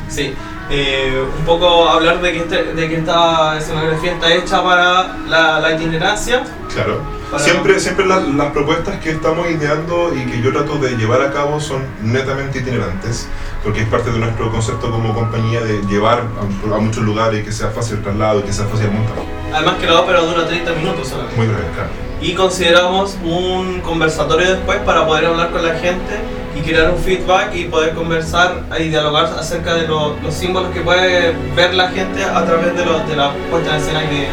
[0.09, 0.35] Sí.
[0.71, 5.61] Eh, un poco hablar de que, este- de que esta escenografía está hecha para la,
[5.61, 6.43] la itinerancia.
[6.73, 7.01] Claro.
[7.31, 11.23] Para- Siempre, siempre las, las propuestas que estamos ideando y que yo trato de llevar
[11.23, 13.27] a cabo son netamente itinerantes,
[13.65, 17.45] porque es parte de nuestro concepto como compañía de llevar a, a muchos lugares y
[17.45, 19.23] que sea fácil el traslado y que sea fácil el montaje.
[19.53, 21.37] Además que la ópera dura 30 minutos solamente.
[21.37, 21.91] Muy breve, claro.
[22.21, 26.19] Y consideramos un conversatorio después para poder hablar con la gente
[26.57, 30.81] y crear un feedback y poder conversar y dialogar acerca de lo- los símbolos que
[30.81, 34.29] puede ver la gente a través de, lo- de la puesta en escena de,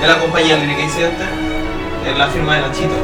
[0.00, 1.22] de la compañía lírica incidente
[2.06, 2.94] en la firma de Nachito.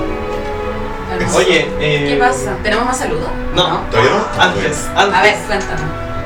[1.37, 2.57] Oye, eh, ¿Qué pasa?
[2.63, 3.29] ¿Tenemos más saludos?
[3.55, 4.43] No, ¿Todavía no?
[4.43, 5.37] antes, A ver, antes.
[5.47, 5.81] cuéntanos.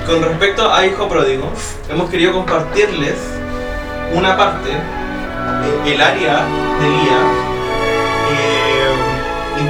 [0.06, 1.50] Con respecto a Hijo Pródigo,
[1.90, 3.14] hemos querido compartirles
[4.14, 6.44] una parte, eh, el área
[6.80, 7.43] de Lía, eh,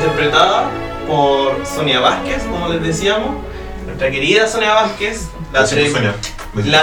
[0.04, 0.64] interpretada
[1.06, 3.36] por Sonia Vázquez, como les decíamos,
[3.86, 6.14] nuestra querida Sonia Vázquez, la, tre- Sonia.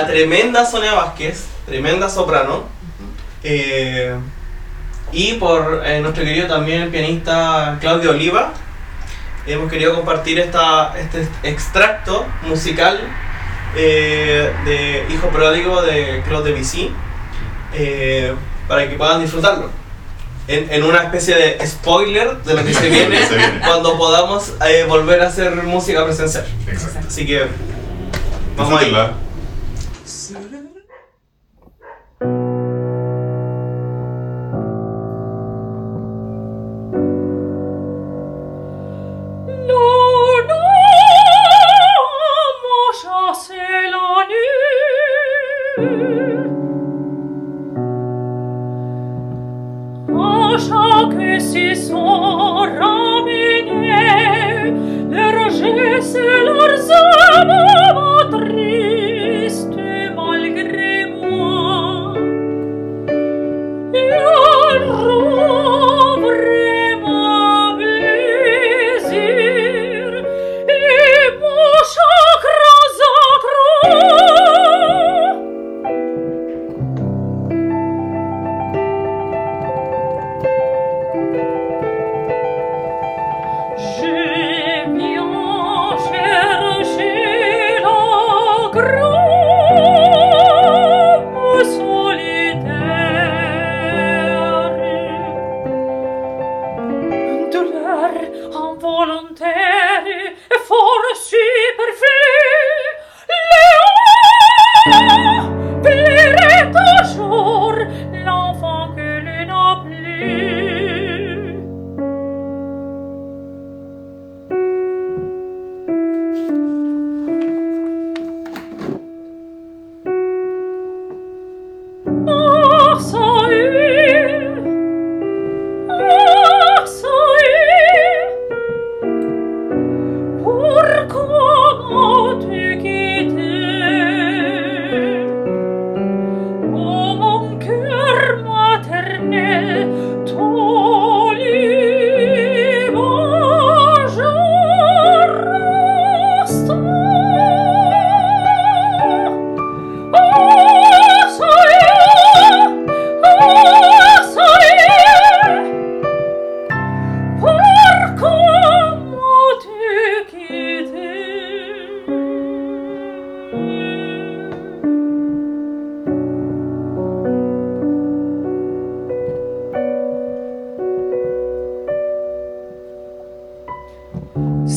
[0.07, 2.63] Tremenda Sonia Vázquez, tremenda soprano,
[3.43, 4.15] eh,
[5.11, 8.53] y por eh, nuestro querido también pianista Claudio Oliva.
[9.45, 12.99] Hemos querido compartir esta, este extracto musical
[13.75, 16.91] eh, de Hijo Pródigo de Claude Debussy
[17.73, 18.33] eh,
[18.67, 19.69] para que puedan disfrutarlo.
[20.53, 23.59] En, en una especie de spoiler de lo que se viene, Se viene.
[23.65, 26.45] cuando podamos eh, volver a hacer música presencial.
[26.67, 26.99] Exacto.
[27.07, 27.45] Así que
[28.57, 28.91] vamos ahí.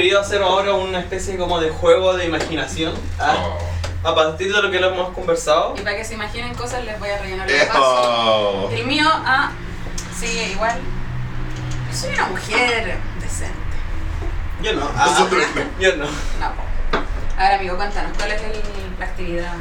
[0.00, 2.94] querido hacer ahora una especie como de juego de imaginación.
[3.18, 3.36] ¿ah?
[4.02, 5.74] A partir de lo que lo hemos conversado.
[5.76, 7.54] Y para que se imaginen cosas, les voy a rellenar el.
[7.54, 8.70] Eso.
[8.72, 9.50] El mío, ah,
[10.18, 10.78] sigue igual.
[11.90, 13.54] Yo soy una mujer decente.
[14.62, 14.90] Yo no.
[14.96, 15.28] ah,
[15.78, 16.06] yo no.
[16.06, 16.70] No.
[17.36, 19.52] A ver, amigo, cuéntanos, ¿cuál es el- la actividad?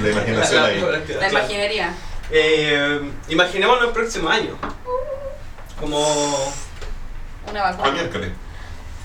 [0.00, 0.84] La imaginación ahí.
[1.20, 1.92] La imaginería.
[2.30, 4.56] Eh, imaginémonos el próximo año.
[5.80, 5.98] Como.
[7.50, 8.02] Una Ah, vacuna.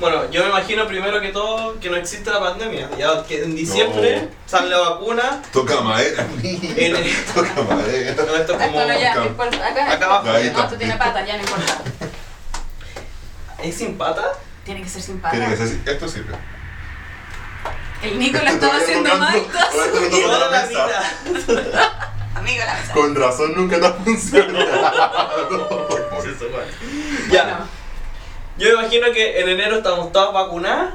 [0.01, 2.89] Bueno, yo me imagino primero que todo que no existe la pandemia.
[2.97, 4.27] Ya que en diciembre No.
[4.47, 5.41] sale la vacuna.
[5.53, 6.25] Toca madera.
[6.43, 6.95] En
[7.35, 8.15] Toca madera.
[8.15, 8.79] No, esto es Esto como.
[8.81, 9.67] no ya, no importa.
[9.67, 10.29] Acá, Acá abajo.
[10.31, 10.63] Ahí No, está.
[10.63, 11.77] esto tiene patas, ya no importa.
[13.63, 14.23] ¿Es sin pata?
[14.65, 15.37] Tiene que ser sin patas.
[15.39, 15.81] Tiene que ser así.
[15.85, 16.35] Esto sirve.
[18.01, 20.67] El Nico lo estaba haciendo más Ahora te lo toco Igual a a la la
[20.67, 22.13] mesa.
[22.33, 22.93] Amigo, la mesa.
[22.93, 24.57] Con razón nunca te ha funcionado.
[27.31, 27.59] Ya.
[28.61, 30.93] Yo me imagino que en enero estamos todas vacunadas,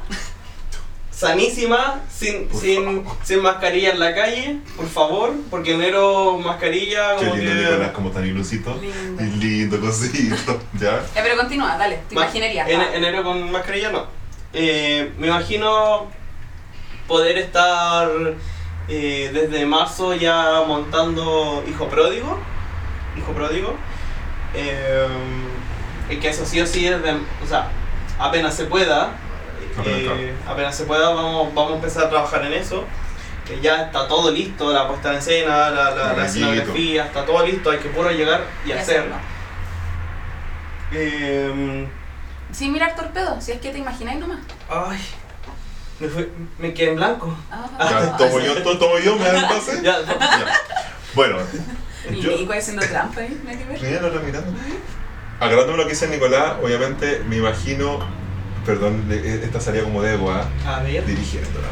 [1.11, 7.37] sanísimas, sin, sin, sin mascarilla en la calle, por favor, porque enero mascarilla Qué como
[7.37, 7.61] lindo que...
[7.71, 8.79] Nicolás, como tan ilusito.
[8.81, 9.23] Lindo.
[9.25, 10.61] Y lindo, cosito.
[10.81, 11.03] ¿Ya?
[11.15, 12.69] Ya, pero continúa, dale, tu Ma- imaginería.
[12.69, 12.95] En, va.
[12.95, 14.07] enero con mascarilla no.
[14.53, 16.07] Eh, me imagino
[17.09, 18.09] poder estar
[18.89, 22.39] eh, desde marzo ya montando Hijo Pródigo.
[23.19, 23.75] Hijo Pródigo.
[24.55, 25.07] Eh,
[26.11, 27.69] y que eso sí o sí es de, o sea,
[28.19, 29.11] apenas se pueda.
[29.79, 32.85] Apenas eh, apenas se pueda vamos, vamos a empezar a trabajar en eso.
[33.51, 37.71] Eh, ya está todo listo, la puesta en escena, la, la, escenografía, está todo listo,
[37.71, 39.15] hay que puro llegar y Y hacerlo.
[39.15, 39.37] hacerlo.
[40.93, 41.87] Eh,
[42.53, 44.39] Sin mirar torpedo, si es que te imagináis nomás.
[44.71, 44.99] Ay,
[46.01, 46.29] me, fui-
[46.59, 47.37] me quedé en blanco.
[47.51, 49.83] Ah, Ya, tomo yo, to- tomo yo, me dan pase.
[49.83, 50.47] Ya, Ya.
[51.15, 51.39] Bueno,
[52.11, 52.31] Y yo.
[52.37, 53.81] Nico haciendo trampa ahí, nada que ver.
[53.83, 54.53] Mira, no, no, mirando.
[55.41, 57.99] Agarrándome lo que dice Nicolás, obviamente me imagino.
[58.65, 60.49] Perdón, le- esta salía como de Ego, ¿ah?
[60.67, 61.05] A ver.
[61.07, 61.69] Dirigiendo la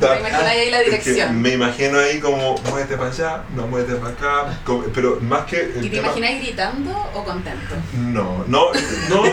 [0.00, 1.42] Me imagináis ahí la dirección.
[1.42, 4.58] Me imagino ahí como, muévete para allá, no muévete para acá.
[4.64, 5.60] como- pero más que.
[5.60, 7.74] el ¿Y te tema- imagináis gritando o contento?
[7.98, 8.70] No, no,
[9.08, 9.24] no,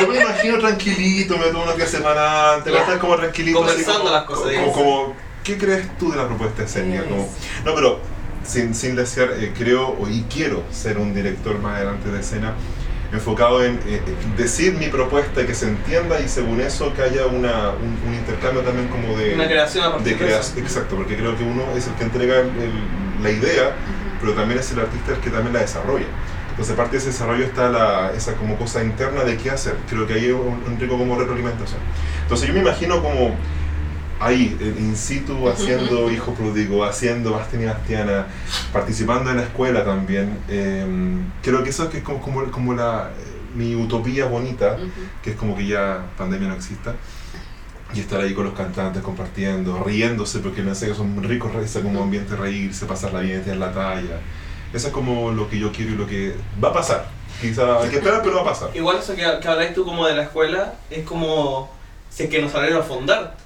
[0.00, 3.58] yo me imagino tranquilito, me tomo una que semana antes, va a estar como tranquilito.
[3.64, 7.04] así Conversando como- las cosas, Como, como, ¿qué crees tú de la propuesta escénica?
[7.04, 7.32] Como,
[7.64, 8.00] no, pero
[8.46, 12.54] sin, sin desear, eh, creo y quiero ser un director más adelante de escena
[13.12, 14.00] enfocado en eh,
[14.36, 18.14] decir mi propuesta y que se entienda y según eso que haya una, un, un
[18.14, 19.34] intercambio también como de...
[19.34, 20.58] Una creación a partir de de crea- eso.
[20.58, 23.70] Exacto, porque creo que uno es el que entrega el- el- la idea,
[24.20, 26.06] pero también es el artista el que también la desarrolla.
[26.50, 29.76] Entonces, parte de ese desarrollo está la, esa como cosa interna de qué hacer.
[29.88, 31.78] Creo que ahí es un, un rico como retroalimentación.
[32.22, 33.36] Entonces, yo me imagino como
[34.20, 38.26] ahí, in situ, haciendo Hijo Pródigo, haciendo Bastián y Bastiana,
[38.72, 40.38] participando en la escuela también.
[40.48, 40.84] Eh,
[41.42, 43.10] creo que eso es, que es como, como, como la,
[43.54, 44.76] mi utopía bonita,
[45.22, 46.94] que es como que ya pandemia no exista.
[47.94, 52.02] Y estar ahí con los cantantes compartiendo, riéndose, porque no sé, son ricos, ese como
[52.02, 54.20] ambiente reírse, pasarla bien, tener la talla.
[54.72, 57.08] Eso es como lo que yo quiero y lo que va a pasar.
[57.40, 58.70] Quizá hay que esperar, pero va a pasar.
[58.74, 61.70] Igual eso que, que habláis tú como de la escuela es como
[62.10, 63.36] si es que nos saliera a fundar.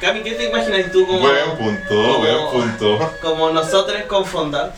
[0.00, 3.12] Cami, ¿qué te imaginas tú como, Buen punto, buen punto.
[3.22, 4.74] como nosotros con Fondar?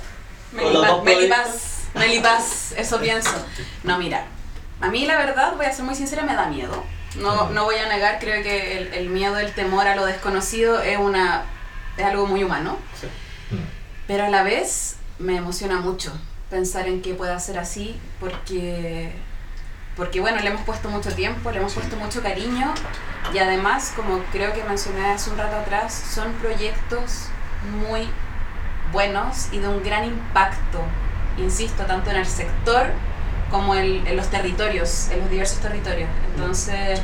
[0.58, 3.30] Con los dos Melipaz, Melipaz, eso pienso.
[3.84, 4.26] No, mira,
[4.80, 6.82] a mí la verdad, voy a ser muy sincera, me da miedo.
[7.16, 10.80] No, no voy a negar, creo que el, el miedo, el temor a lo desconocido
[10.82, 11.44] es, una,
[11.96, 12.76] es algo muy humano.
[14.08, 16.12] Pero a la vez me emociona mucho
[16.50, 19.12] pensar en que pueda ser así porque,
[19.96, 22.72] porque bueno, le hemos puesto mucho tiempo, le hemos puesto mucho cariño
[23.32, 27.28] y además, como creo que mencioné hace un rato atrás, son proyectos
[27.80, 28.08] muy
[28.92, 30.80] buenos y de un gran impacto,
[31.38, 32.90] insisto, tanto en el sector
[33.50, 36.08] como en, en los territorios, en los diversos territorios.
[36.34, 37.00] Entonces,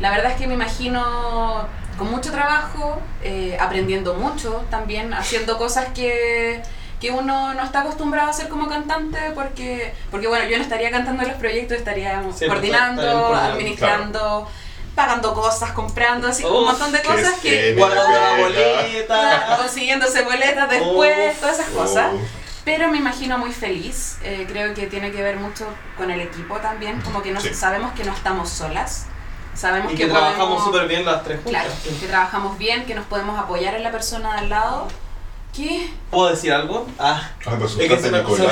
[0.00, 5.88] la verdad es que me imagino con mucho trabajo, eh, aprendiendo mucho también, haciendo cosas
[5.94, 6.62] que,
[7.00, 10.90] que uno no está acostumbrado a hacer como cantante, porque, porque bueno, yo no estaría
[10.90, 14.48] cantando en los proyectos, estaría Sí, coordinando, estarían coordinando, administrando,
[14.94, 17.74] pagando cosas, comprando, así un Uf, montón de cosas que...
[17.74, 19.56] Guardando la boleta.
[19.62, 22.10] consiguiéndose boletas después, Uf, todas esas cosas.
[22.14, 22.18] Oh.
[22.64, 24.18] Pero me imagino muy feliz.
[24.22, 27.00] eh, creo que tiene que ver mucho con el equipo también.
[27.02, 27.54] Como que nos, Sí.
[27.54, 29.06] sabemos que no estamos solas.
[29.54, 31.62] Sabemos Y que, que trabajamos súper bien las tres juntas.
[31.64, 34.88] Claro, que trabajamos bien, que nos podemos apoyar en la persona de al lado.
[35.54, 35.90] ¿Qué?
[36.10, 36.86] ¿Puedo decir algo?
[36.98, 38.50] Ah, Ay, me Es que se me- Nicolás.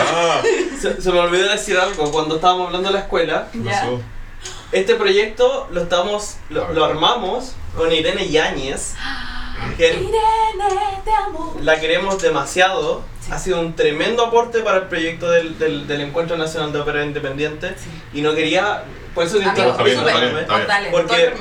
[0.80, 3.48] se, se me olvidó decir algo cuando estábamos hablando de la escuela.
[3.52, 3.70] ¿Qué Ya.
[3.80, 4.00] pasó?
[4.72, 8.94] Este proyecto lo estamos, lo, lo armamos con Irene Yáñez,
[9.76, 10.10] que Irene,
[11.04, 11.56] te amo.
[11.62, 13.02] la queremos demasiado.
[13.30, 17.04] Ha sido un tremendo aporte para el proyecto del, del, del Encuentro Nacional de Ópera
[17.04, 17.74] Independiente.
[18.12, 18.84] Y no quería,
[19.14, 20.14] por eso te Amigo, Está bien, súper.
[20.14, 20.68] está bien, está bien.
[20.68, 21.34] Dale, Porque-.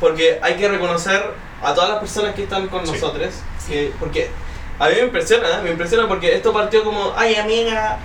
[0.00, 1.22] Porque hay que reconocer
[1.62, 2.92] a todas las personas que están con Sí.
[2.92, 3.28] nosotros.
[3.68, 4.30] Que, porque
[4.78, 5.62] a mí me impresiona, ¿eh?
[5.62, 7.98] me impresiona porque esto partió como, ay amiga,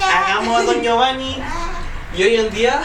[0.00, 1.42] hagamos a Don Giovanni.
[2.16, 2.82] Y hoy en día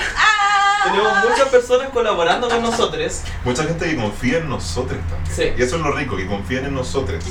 [0.84, 3.22] tenemos muchas personas colaborando con nosotros.
[3.46, 5.36] Mucha gente que confía en nosotros también.
[5.36, 5.54] Sí.
[5.58, 7.24] Y eso es lo rico, que confían en nosotros.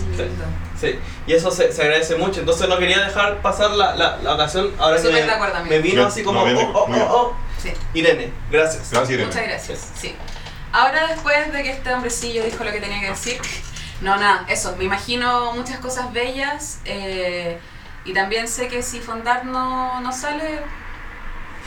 [0.80, 2.40] Sí, y eso se, se agradece mucho.
[2.40, 4.72] Entonces no quería dejar pasar la, la, la ocasión.
[4.78, 7.36] Ahora que me, acuerdo, vino así como, no, bien, oh, oh, oh, oh.
[7.62, 7.72] Sí.
[7.94, 8.90] Irene, gracias.
[8.90, 9.26] Gracias, Irene.
[9.26, 9.90] Muchas gracias.
[9.94, 10.16] Sí.
[10.72, 13.38] Ahora después de que este hombrecillo dijo lo que tenía que decir,
[14.02, 17.58] no nada, eso, me imagino muchas cosas bellas eh,
[18.04, 20.60] y también sé que si Fondar no, no sale,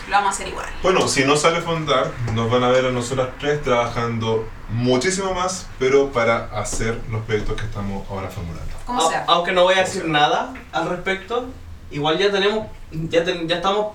[0.08, 0.66] lo vamos a hacer igual.
[0.84, 5.68] Bueno, si no sale Fondar, nos van a ver a nosotras tres trabajando muchísimo más,
[5.80, 8.74] pero para hacer los proyectos que estamos ahora formulando.
[8.86, 9.24] ¿Cómo Au- sea?
[9.28, 11.48] Aunque no voy a decir nada al respecto,
[11.92, 13.94] igual ya tenemos, ya, ten- ya estamos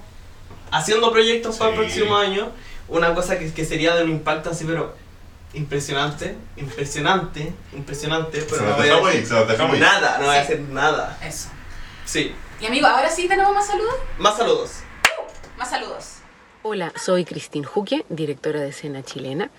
[0.70, 2.48] haciendo proyectos para el próximo año.
[2.88, 4.96] Una cosa que, que sería de un impacto así, pero
[5.54, 10.36] impresionante, impresionante, impresionante, pero Se no voy a dejamos decir se dejamos nada, no voy
[10.36, 11.18] a decir nada.
[11.24, 11.48] Eso.
[12.04, 13.94] Sí, Y amigo, ahora sí tenemos más saludos.
[14.18, 14.70] más saludos.
[15.58, 16.16] Más saludos.
[16.62, 19.50] Hola, soy Cristín Juque, directora de escena chilena,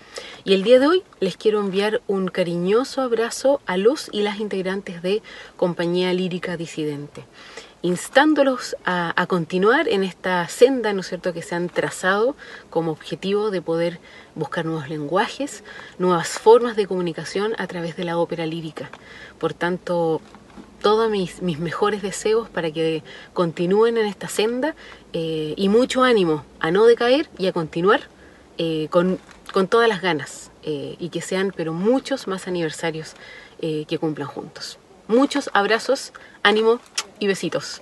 [0.44, 4.38] y el día de hoy les quiero enviar un cariñoso abrazo a los y las
[4.38, 5.20] integrantes de
[5.56, 7.24] Compañía Lírica Disidente,
[7.82, 12.36] instándolos a, continuar en esta senda, ¿no es cierto?, que se han trazado
[12.70, 13.98] como objetivo de poder
[14.34, 15.64] buscar nuevos lenguajes,
[15.98, 18.90] nuevas formas de comunicación a través de la ópera lírica.
[19.38, 20.20] Por tanto,
[20.80, 23.02] todos mis, mis mejores deseos para que
[23.32, 24.74] continúen en esta senda
[25.12, 28.02] eh, y mucho ánimo a no decaer y a continuar
[28.58, 29.18] eh, con,
[29.52, 33.14] con todas las ganas eh, y que sean pero muchos más aniversarios
[33.60, 34.80] que cumplan juntos.
[35.08, 36.78] Muchos abrazos, ánimo
[37.18, 37.80] y besitos.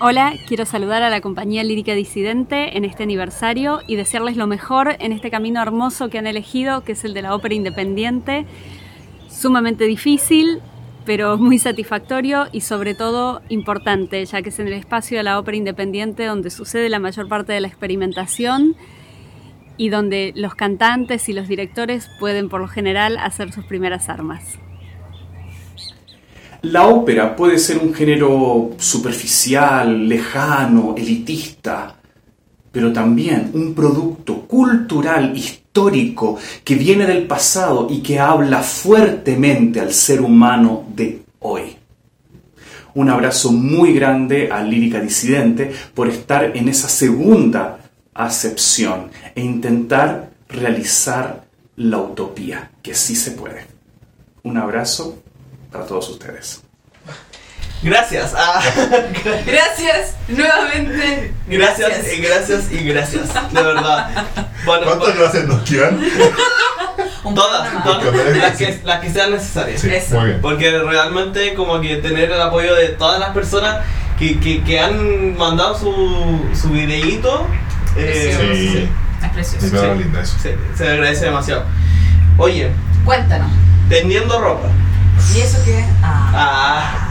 [0.00, 4.96] Hola, quiero saludar a la compañía Lírica Disidente en este aniversario y desearles lo mejor
[4.98, 8.44] en este camino hermoso que han elegido, que es el de la ópera independiente.
[9.28, 10.60] Sumamente difícil,
[11.04, 15.38] pero muy satisfactorio y sobre todo importante, ya que es en el espacio de la
[15.38, 18.74] ópera independiente donde sucede la mayor parte de la experimentación
[19.82, 24.44] y donde los cantantes y los directores pueden por lo general hacer sus primeras armas.
[26.60, 31.96] La ópera puede ser un género superficial, lejano, elitista,
[32.70, 39.92] pero también un producto cultural, histórico, que viene del pasado y que habla fuertemente al
[39.92, 41.76] ser humano de hoy.
[42.94, 47.81] Un abrazo muy grande a Lírica Disidente por estar en esa segunda
[48.14, 51.44] acepción e intentar realizar
[51.76, 53.66] la utopía, que sí se puede.
[54.42, 55.18] Un abrazo
[55.70, 56.62] para todos ustedes.
[57.82, 58.32] Gracias.
[58.36, 58.62] ah,
[59.46, 61.32] Gracias nuevamente.
[61.48, 63.52] gracias, y gracias y gracias.
[63.52, 64.24] De verdad.
[64.64, 66.00] Bueno, ¿Cuántas gracias nos quedan?
[67.34, 69.80] Todas, todas las que, las que sean necesarias.
[69.80, 70.16] Sí, Eso.
[70.18, 70.40] muy bien.
[70.42, 73.84] Porque realmente como que tener el apoyo de todas las personas
[74.18, 77.46] que, que, que han mandado su, su videíto.
[77.96, 78.54] Eh, Precioso.
[78.54, 78.88] sí.
[79.22, 79.66] Es precioso.
[80.20, 80.38] Eso.
[80.42, 81.64] Sí, se agradece demasiado.
[82.38, 82.70] Oye,
[83.04, 83.50] Cuéntanos.
[83.88, 84.68] tendiendo ropa.
[85.34, 85.84] ¿Y eso qué?
[86.02, 86.30] Ah.
[86.34, 87.08] Ah.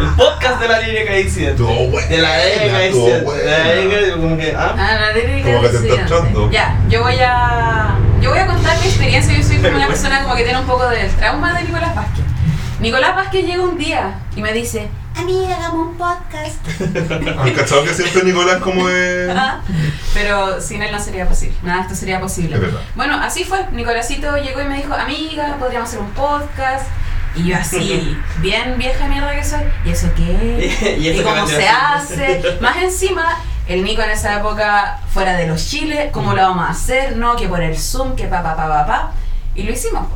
[0.00, 1.62] El podcast de la lírica disidente.
[1.62, 3.30] De la lírica disidente.
[3.32, 4.54] De la lírica como que.
[4.56, 4.74] Ah.
[4.78, 6.50] Ah, la lírica Como que te está entrando.
[6.50, 7.94] Ya, yo voy a.
[8.22, 9.36] Yo voy a contar mi experiencia.
[9.36, 12.24] Yo soy como una persona como que tiene un poco del trauma de Nicolás Vázquez.
[12.80, 16.56] Nicolás Vázquez llega un día y me dice, amiga, hagamos un podcast.
[17.38, 19.30] ¿Han cachado que siempre Nicolás como es...
[19.30, 19.60] Ah,
[20.14, 21.56] Pero sin él no sería posible.
[21.62, 22.56] Nada, esto sería posible.
[22.56, 22.80] Es verdad.
[22.94, 23.66] Bueno, así fue.
[23.72, 26.86] Nicolásito llegó y me dijo, amiga, podríamos hacer un podcast.
[27.34, 29.62] Y yo así, bien vieja mierda que soy.
[29.84, 30.96] ¿Y eso qué?
[31.00, 32.58] ¿Y eso qué cómo se a hace?
[32.60, 36.70] Más encima, el Nico en esa época, fuera de los chiles, ¿cómo lo vamos a
[36.70, 37.16] hacer?
[37.16, 39.12] No, que por el Zoom, que pa, pa, pa, pa, pa.
[39.54, 40.06] Y lo hicimos.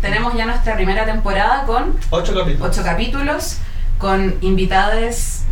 [0.00, 2.70] Tenemos ya nuestra primera temporada con Ocho capítulos.
[2.70, 3.58] ocho capítulos,
[3.98, 5.44] con invitades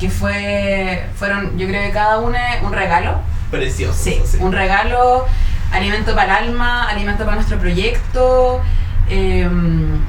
[0.00, 3.20] que fue, fueron, yo creo que cada una un regalo.
[3.50, 3.98] Precioso.
[4.02, 5.26] Sí, un regalo,
[5.70, 8.62] alimento para el alma, alimento para nuestro proyecto
[9.08, 9.48] eh,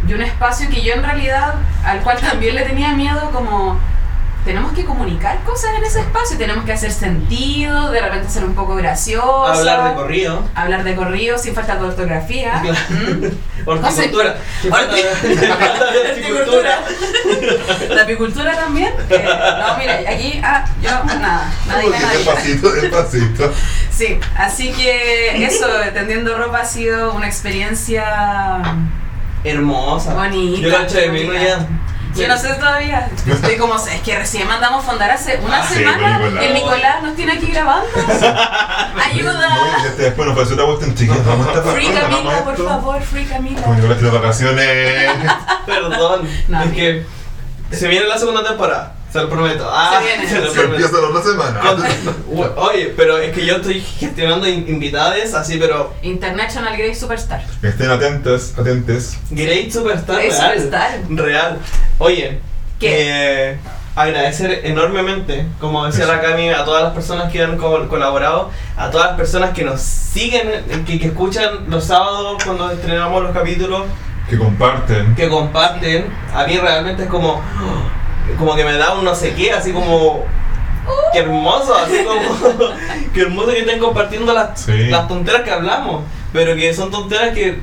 [0.07, 3.79] y un espacio que yo en realidad, al cual también le tenía miedo como
[4.45, 8.53] tenemos que comunicar cosas en ese espacio, tenemos que hacer sentido, de repente ser un
[8.53, 9.45] poco gracioso.
[9.47, 10.43] Hablar de corrido.
[10.55, 12.61] Hablar de corrido sin falta de ortografía.
[12.89, 13.25] ¿Mm?
[13.65, 14.35] Horticultura.
[16.09, 16.79] Horticultura.
[17.89, 18.93] La apicultura también.
[19.09, 22.17] Eh, no, mira, aquí, ah, yo nada, nadie me nadie.
[22.17, 23.53] Despacito, despacito.
[23.89, 28.61] Sí, así que eso, tendiendo ropa ha sido una experiencia
[29.43, 30.13] Hermosa.
[30.13, 30.61] bonita.
[30.61, 31.67] Yo la eché de menos ya.
[32.15, 33.09] Yo no sé todavía.
[33.25, 36.19] Estoy como, es que recién mandamos fondar hace una Ah, sí, semana.
[36.19, 36.45] pues, Nicolás.
[36.45, 37.87] el Nicolás nos tiene aquí grabando.
[39.05, 39.49] Ayuda.
[39.97, 43.61] Después nos ofreció otra cuestión, chiquillos, vamos a estar Free Camila, por favor, Free Camila.
[43.61, 45.11] Como Nicolás tiene vacaciones.
[45.65, 46.27] Perdón.
[46.27, 47.05] es que
[47.71, 48.93] se viene la segunda temporada.
[49.13, 49.69] Se lo prometo.
[49.71, 50.39] Ah, Se viene.
[50.41, 50.75] lo Se prometo.
[50.85, 51.61] empieza la otra semana.
[52.57, 57.43] Oye, pero es que yo estoy gestionando in- invitades así, pero International Grey Superstar.
[57.61, 59.17] Estén atentos, atentes.
[59.29, 60.51] Great Superstar Great real.
[60.55, 60.99] Superstar.
[61.09, 61.59] Real.
[61.99, 62.39] Oye,
[62.79, 63.51] ¿Qué?
[63.51, 63.57] eh,
[63.95, 68.89] agradecer enormemente, como decía la Cami, a todas las personas que han co- colaborado, a
[68.89, 73.31] todas las personas que nos siguen, eh, que, que escuchan los sábados cuando estrenamos los
[73.31, 73.83] capítulos,
[74.27, 75.13] Que comparten.
[75.13, 76.05] que comparten.
[76.33, 77.39] A mí realmente es como,
[78.37, 80.23] como que me da un no sé qué, así como
[81.13, 82.19] Qué hermoso, así como.
[83.13, 84.87] Qué hermoso que estén compartiendo las, Sí.
[84.89, 86.03] las tonteras que hablamos.
[86.33, 87.59] Pero que son tonteras que.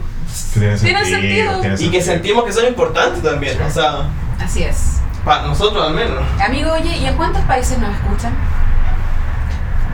[0.54, 1.60] Tiene Tiene sentido.
[1.60, 2.02] tiene Y que sentido.
[2.04, 3.60] sentimos que son importantes también.
[3.60, 4.08] O sea,
[4.42, 5.00] Así es.
[5.24, 6.18] para nosotros al menos.
[6.42, 8.32] Amigo, oye, ¿y en cuántos países nos escuchan?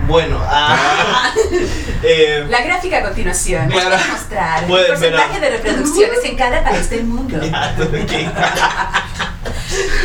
[0.07, 1.33] Bueno, ah,
[2.03, 3.91] eh, La gráfica a continuación Claro.
[3.91, 7.39] voy a mostrar el porcentaje de reproducciones en cada país del mundo.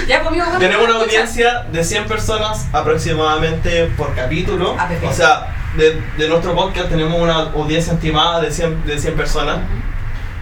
[0.08, 4.76] Ya, conmigo, ¿cuántos Tenemos una nos audiencia de 100 personas aproximadamente por capítulo.
[4.78, 5.10] Ah, perfecto.
[5.10, 9.60] O sea, de, de nuestro podcast tenemos una audiencia estimada de 100, de 100 personas.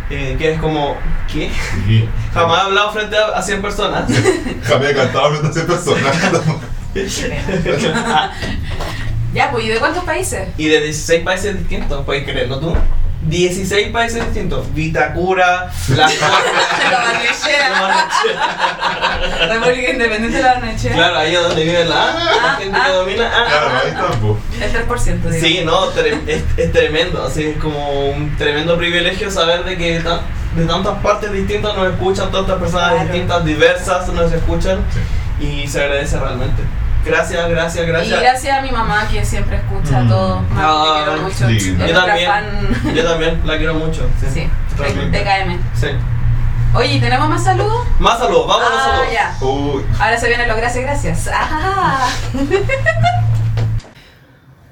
[0.09, 0.95] eh, que es como,
[1.31, 1.51] ¿qué?
[1.85, 2.09] Sí.
[2.33, 4.09] Jamás he hablado frente a, a 100 personas.
[4.63, 6.15] Jamás he cantado frente a 100 personas.
[9.33, 10.47] Ya, pues, ¿y de cuántos países?
[10.57, 12.75] y de 16 países distintos, puedes creerlo tú.
[13.21, 14.73] 16 países distintos.
[14.73, 16.07] Vitacura, La
[17.01, 18.07] Barnechea.
[19.49, 20.93] República Independiente de la Barnechea.
[20.93, 22.05] Claro, ahí es donde vive la,
[22.41, 23.31] la gente que domina.
[23.33, 24.05] ah, Claro, ah, ahí ah.
[24.05, 24.37] está, po.
[24.61, 25.39] El 3%, digamos.
[25.39, 29.99] Sí, no, tre- es, es tremendo, así es como un tremendo privilegio saber de que
[29.99, 30.21] ta-
[30.55, 33.03] de tantas partes distintas nos escuchan, tantas personas Claro.
[33.05, 34.79] distintas, diversas nos escuchan
[35.39, 36.63] y se agradece realmente.
[37.05, 38.19] Gracias, gracias, Y gracias.
[38.21, 40.09] gracias a mi mamá que siempre escucha Mm.
[40.09, 40.41] todo.
[40.53, 41.49] Mami, te quiero mucho.
[41.87, 42.95] Yo también, fan.
[42.95, 44.07] yo también la quiero mucho.
[44.19, 44.47] Sí, Sí.
[45.11, 45.57] TKM.
[45.73, 45.87] Sí.
[46.73, 47.87] Oye, ¿y ¿tenemos más saludos?
[47.99, 49.13] Más saludos, vamos a los Ah, saludos.
[49.13, 49.35] ya.
[49.45, 51.29] Uy, Ahora se vienen los gracias, gracias.
[51.33, 52.07] Ah.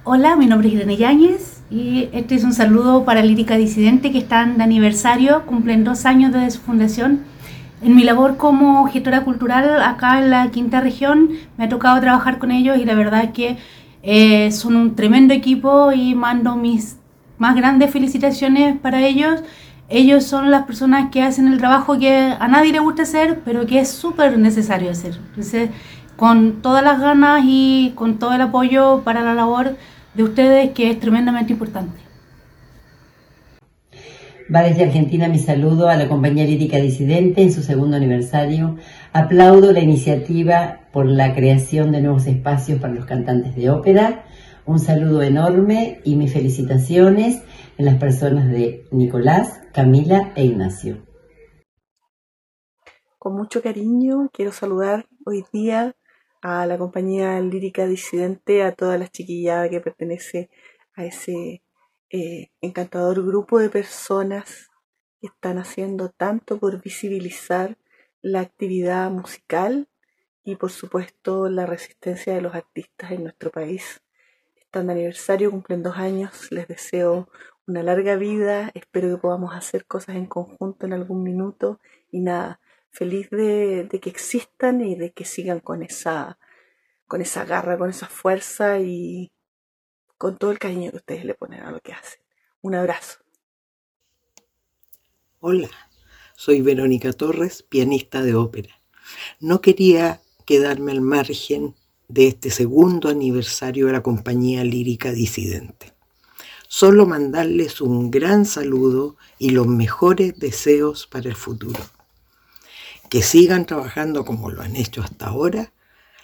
[0.04, 4.20] Hola, mi nombre es Irene Yáñez y este es un saludo para Lírica Disidente que
[4.20, 7.22] están de aniversario, cumplen dos años desde su fundación.
[7.82, 12.40] En mi labor como gestora cultural acá en la quinta región me ha tocado trabajar
[12.40, 13.58] con ellos y la verdad es que
[14.02, 16.98] eh, son un tremendo equipo y mando mis
[17.38, 19.42] más grandes felicitaciones para ellos.
[19.90, 23.68] Ellos son las personas que hacen el trabajo que a nadie le gusta hacer, pero
[23.68, 25.20] que es súper necesario hacer.
[25.30, 25.70] Entonces,
[26.16, 29.78] con todas las ganas y con todo el apoyo para la labor
[30.16, 32.07] de ustedes, que es tremendamente importante.
[34.54, 38.78] Va desde Argentina mi saludo a la compañía lírica disidente en su segundo aniversario.
[39.12, 44.24] Aplaudo la iniciativa por la creación de nuevos espacios para los cantantes de ópera.
[44.66, 47.44] Un saludo enorme y mis felicitaciones
[47.78, 51.06] en las personas de Nicolás, Camila e Ignacio.
[53.20, 55.94] Con mucho cariño quiero saludar hoy día
[56.42, 60.50] a la compañía lírica disidente, a todas las chiquilladas que pertenece
[60.96, 61.64] a ese
[62.10, 64.70] eh, encantador grupo de personas
[65.20, 67.78] que están haciendo tanto por visibilizar
[68.22, 69.90] la actividad musical
[70.44, 74.02] y por supuesto la resistencia de los artistas en nuestro país.
[74.56, 77.30] Están de aniversario, cumplen dos años, les deseo
[77.68, 81.82] una larga vida, espero que podamos hacer cosas en conjunto en algún minuto.
[82.10, 82.62] Y nada,
[82.92, 86.40] feliz de, de que existan y de que sigan con esa,
[87.08, 89.34] con esa garra, con esa fuerza y
[90.18, 92.20] con todo el cariño que ustedes le ponen a lo que hacen.
[92.62, 93.20] Un abrazo.
[95.40, 95.70] Hola,
[96.36, 98.82] soy Verónica Torres, pianista de ópera.
[99.40, 101.76] No quería quedarme al margen
[102.08, 105.94] de este segundo aniversario de la compañía lírica disidente.
[106.68, 111.80] Solo mandarles un gran saludo y los mejores deseos para el futuro.
[113.10, 115.72] Que sigan trabajando como lo han hecho hasta ahora.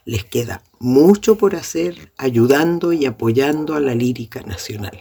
[0.06, 5.00] Les queda mucho por hacer ayudando y apoyando a la lírica nacional.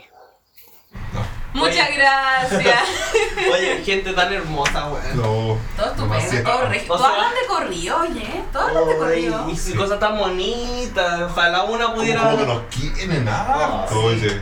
[1.55, 2.81] Muchas gracias.
[3.53, 5.17] Oye, gente tan hermosa, weón.
[5.17, 5.59] no.
[5.77, 6.89] Todo estupendo, todo regio.
[6.89, 8.43] Todos hablan de corrido, oye.
[8.53, 9.51] Todos hablan de corrido.
[9.51, 11.31] Y cosas tan bonitas.
[11.31, 12.23] Ojalá una pudiera.
[12.23, 14.41] Como que nos quieren harto, oye.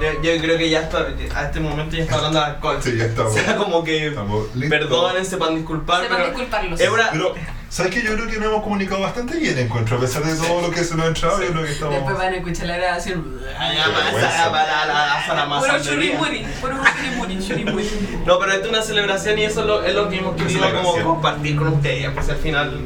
[0.00, 2.78] Yo, yo creo que ya está, a este momento ya está hablando de alcohol.
[2.80, 3.32] Sí, ya estamos.
[3.32, 4.14] O sea, como que.
[4.68, 6.02] Perdónense, sepan disculpar.
[6.02, 6.80] Sepan pero disculparlos.
[6.80, 7.34] Es una, Pero,
[7.72, 8.02] ¿sabes qué?
[8.02, 9.96] Yo creo que nos hemos comunicado bastante bien, encuentro.
[9.96, 11.94] A pesar de todo lo que se nos ha entrado, yo creo que estamos.
[11.94, 13.40] Después van a escuchar la grabación.
[18.26, 20.70] No, pero esto es una celebración y eso es lo, es lo que hemos querido
[20.74, 22.10] como compartir con ustedes.
[22.10, 22.80] Pues al final.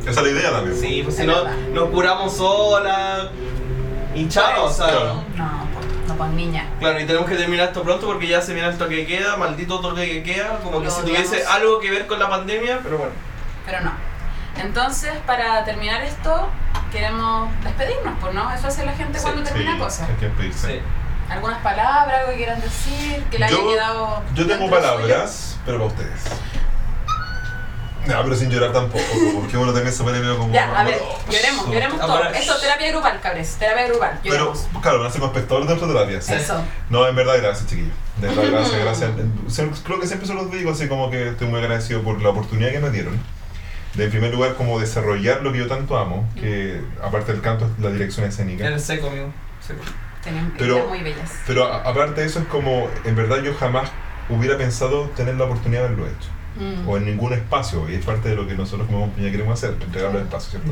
[0.00, 0.76] Esa es la idea también.
[0.76, 3.30] Sí, pues si no, nos curamos sola.
[4.14, 4.88] Y chao, o sea.
[4.88, 5.24] Claro.
[5.36, 6.68] No, pues, no, pues niña.
[6.80, 9.36] Claro, y tenemos que terminar esto pronto porque ya se viene el toque que queda,
[9.36, 12.98] maldito toque que queda, como que si tuviese algo que ver con la pandemia, pero
[12.98, 13.12] bueno.
[13.64, 14.11] Pero no.
[14.60, 16.48] Entonces, para terminar esto,
[16.92, 18.52] queremos despedirnos, pues, ¿no?
[18.52, 20.08] Eso hace la gente cuando termina cosas.
[20.08, 20.82] hay que despedirse.
[21.30, 24.22] Algunas palabras, algo que quieran decir, que le haya Yo- quedado.
[24.34, 26.20] Yo tengo palabras, pero para ustedes.
[28.06, 29.04] No, pero sin llorar tampoco,
[29.36, 30.52] porque uno también se pone medio como.
[30.52, 31.00] Ya, a ver,
[31.30, 32.18] lloremos, lloremos todo.
[32.20, 34.18] para- Esto, terapia grupal, cabres, terapia grupal.
[34.24, 34.52] Pero,
[34.82, 36.20] claro, ser como espectadores de terapia.
[36.20, 36.32] sí.
[36.34, 36.60] Eso.
[36.90, 37.94] No, en verdad, gracias, chiquillos.
[38.16, 38.80] De verdad, gracias,
[39.48, 39.80] gracias.
[39.84, 42.72] Creo que siempre se los digo, así como que estoy muy agradecido por la oportunidad
[42.72, 43.20] que me dieron.
[43.94, 47.66] De en primer lugar como desarrollar lo que yo tanto amo, que aparte del canto
[47.66, 48.66] es la dirección escénica.
[48.66, 49.32] El seco, amigo.
[49.60, 49.80] Seco.
[50.24, 51.30] Tenemos Pero- muy bellas.
[51.46, 53.90] Pero a- aparte de eso es como, en verdad yo jamás
[54.28, 56.28] hubiera pensado tener la oportunidad de haberlo hecho.
[56.56, 56.88] Mm.
[56.88, 59.76] O en ningún espacio, y es parte de lo que nosotros como compañía queremos hacer,
[59.82, 60.70] entregar los espacios, ¿cierto?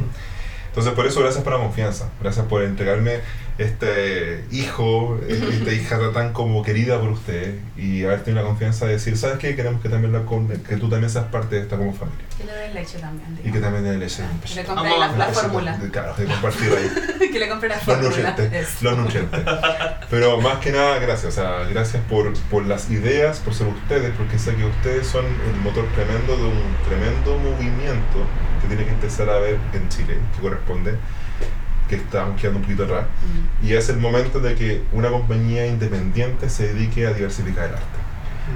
[0.70, 3.18] Entonces por eso gracias por la confianza, gracias por entregarme
[3.58, 8.92] este hijo, esta hija tan como querida por usted y haber tenido la confianza de
[8.92, 9.54] decir, ¿sabes qué?
[9.54, 12.24] Queremos que también la con- que tú también seas parte de esta como familia.
[12.38, 13.38] Que le dé leche también.
[13.44, 14.22] Y que también de leche.
[14.48, 15.78] Que le compre la, la fórmula.
[15.92, 17.28] Claro, de compartir ahí.
[17.30, 18.08] que le compre la Los fórmula.
[18.30, 18.84] nutrientes, Eso.
[18.84, 19.40] los nutrientes.
[20.08, 21.36] Pero más que nada, gracias.
[21.36, 25.26] O sea, gracias por, por las ideas, por ser ustedes, porque sé que ustedes son
[25.26, 28.24] el motor tremendo de un tremendo movimiento
[28.60, 30.96] que tiene que empezar a ver en Chile, que corresponde,
[31.88, 33.06] que estamos quedando un poquito atrás.
[33.62, 38.00] Y es el momento de que una compañía independiente se dedique a diversificar el arte.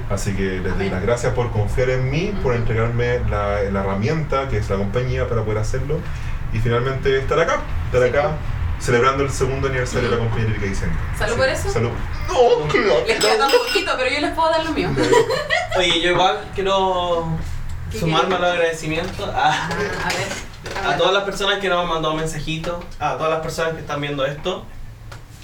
[0.09, 4.49] Así que les doy las gracias por confiar en mí, por entregarme la, la herramienta
[4.49, 5.99] que es la compañía para poder hacerlo
[6.53, 8.37] y finalmente estar acá, estar acá
[8.79, 10.95] celebrando el segundo aniversario de la compañía Lírica Vicente.
[11.17, 11.69] ¿Salud por eso?
[11.69, 11.91] Salud.
[12.27, 13.03] No, claro.
[13.07, 14.89] Les queda tan poquito, pero yo les puedo dar lo mío.
[15.77, 17.54] Oye, yo igual quiero ¿Qué
[17.99, 18.45] sumarme quieres?
[18.45, 19.91] al agradecimiento a, A ver.
[20.93, 24.01] a todas las personas que nos han mandado mensajitos, a todas las personas que están
[24.01, 24.65] viendo esto.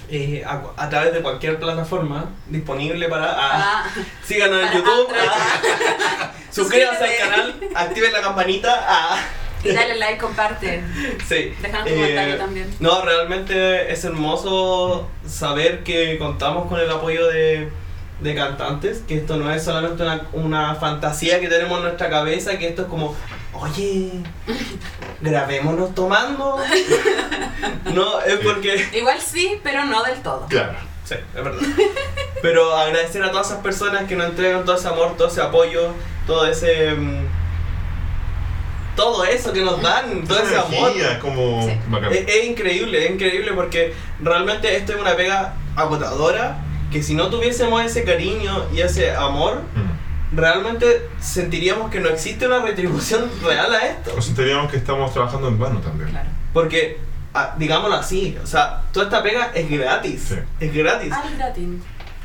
[0.10, 3.32] eh, a, a través de cualquier plataforma disponible para.
[3.32, 3.86] ah, Ah.
[4.26, 5.08] síganos en YouTube.
[5.18, 8.84] Ah, suscríbanse al canal, activen la campanita.
[8.88, 9.18] ah,
[9.64, 10.84] Y dale like, comparte.
[11.30, 11.54] Sí.
[11.62, 12.76] Tu Eh, comentario también.
[12.80, 17.70] No, realmente es hermoso saber que contamos con el apoyo de,
[18.22, 22.58] de cantantes, que esto no es solamente una, una fantasía que tenemos en nuestra cabeza,
[22.58, 23.16] que esto es como,
[23.54, 24.12] oye,
[25.22, 26.58] grabémonos tomando.
[27.94, 28.88] No, es porque...
[28.94, 30.46] Igual sí, pero no del todo.
[30.50, 30.74] Claro.
[31.04, 31.62] Sí, es verdad.
[32.42, 35.94] Pero agradecer a todas esas personas que nos entregan todo ese amor, todo ese apoyo,
[36.26, 36.92] todo ese...
[36.92, 37.26] mm,
[38.96, 40.92] todo eso que nos dan, todo ese Esa amor.
[40.92, 41.68] energía, como.
[42.12, 46.58] Es, es increíble, es increíble porque realmente esto es una pega agotadora
[46.92, 49.62] que si no tuviésemos ese cariño y ese amor,
[50.34, 54.14] realmente sentiríamos que no existe una retribución real a esto.
[54.18, 56.10] O sentiríamos que estamos trabajando en vano también.
[56.54, 57.00] Porque,
[57.34, 60.36] ah, digámoslo así, o sea, toda esta pega es gratis.
[60.60, 61.12] Es gratis.
[61.14, 61.68] Al gratis.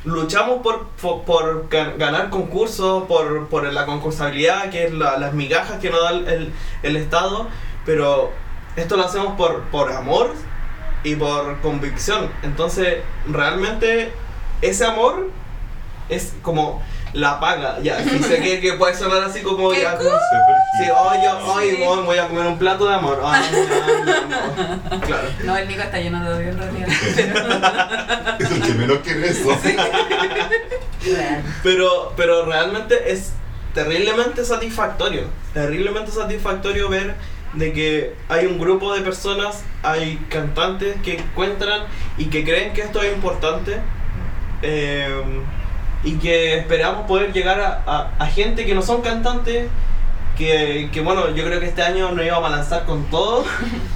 [0.04, 5.32] Luchamos por, por, por gan- ganar concursos, por, por la concursabilidad, que es la- las
[5.32, 6.52] migajas que nos da el, el-
[6.84, 7.48] el Estado,
[7.84, 8.30] pero
[8.76, 10.32] esto lo hacemos por, por amor
[11.02, 12.28] y por convicción.
[12.44, 12.98] Entonces,
[13.28, 14.12] realmente
[14.62, 15.30] ese amor
[16.08, 18.02] es como la paga, ya.
[18.02, 19.96] Si sé que, que puede sonar así como ya.
[19.96, 23.18] como- Sí, hoy yo hoy voy- voy a comer un plato de amor.
[23.24, 25.00] Ay, ay, amor.
[25.06, 25.28] Claro.
[25.44, 26.88] No, el Nico está lleno de odio en realidad.
[28.38, 29.48] Es el que menos quiere eso.
[31.62, 33.32] Pero, pero realmente es
[33.74, 35.24] terriblemente satisfactorio.
[35.54, 37.14] Terriblemente satisfactorio ver
[37.54, 41.84] de que hay un grupo de personas, hay cantantes que encuentran
[42.18, 43.78] y que creen que esto es importante.
[44.66, 45.08] Eh,
[46.04, 49.68] y que esperamos poder llegar a, a- a gente que no son cantantes,
[50.36, 53.44] que, que, bueno, yo creo que este año nos íbamos a lanzar con todo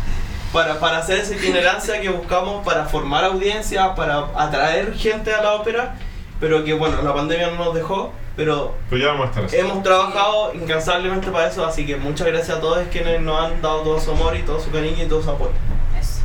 [0.53, 5.53] para, para hacer esa itinerancia que buscamos, para formar audiencia, para atraer gente a la
[5.55, 5.95] ópera,
[6.41, 9.57] pero que bueno, la pandemia no nos dejó, pero Pero ya vamos a estar así.
[9.57, 13.83] hemos trabajado incansablemente para eso, así que muchas gracias a todos quienes nos han dado
[13.83, 15.53] todo su amor y todo su cariño y todo su apoyo.
[16.01, 16.21] Eso.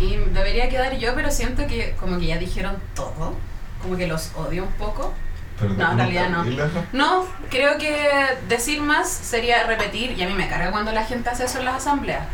[0.00, 3.34] Y debería quedar yo, pero siento que como que ya dijeron todo.
[3.82, 5.12] Como que los odio un poco.
[5.60, 6.44] Pero No, en realidad no.
[6.92, 8.10] No, creo que
[8.48, 11.66] decir más sería repetir, y a mí me carga cuando la gente hace eso en
[11.66, 12.26] las asambleas.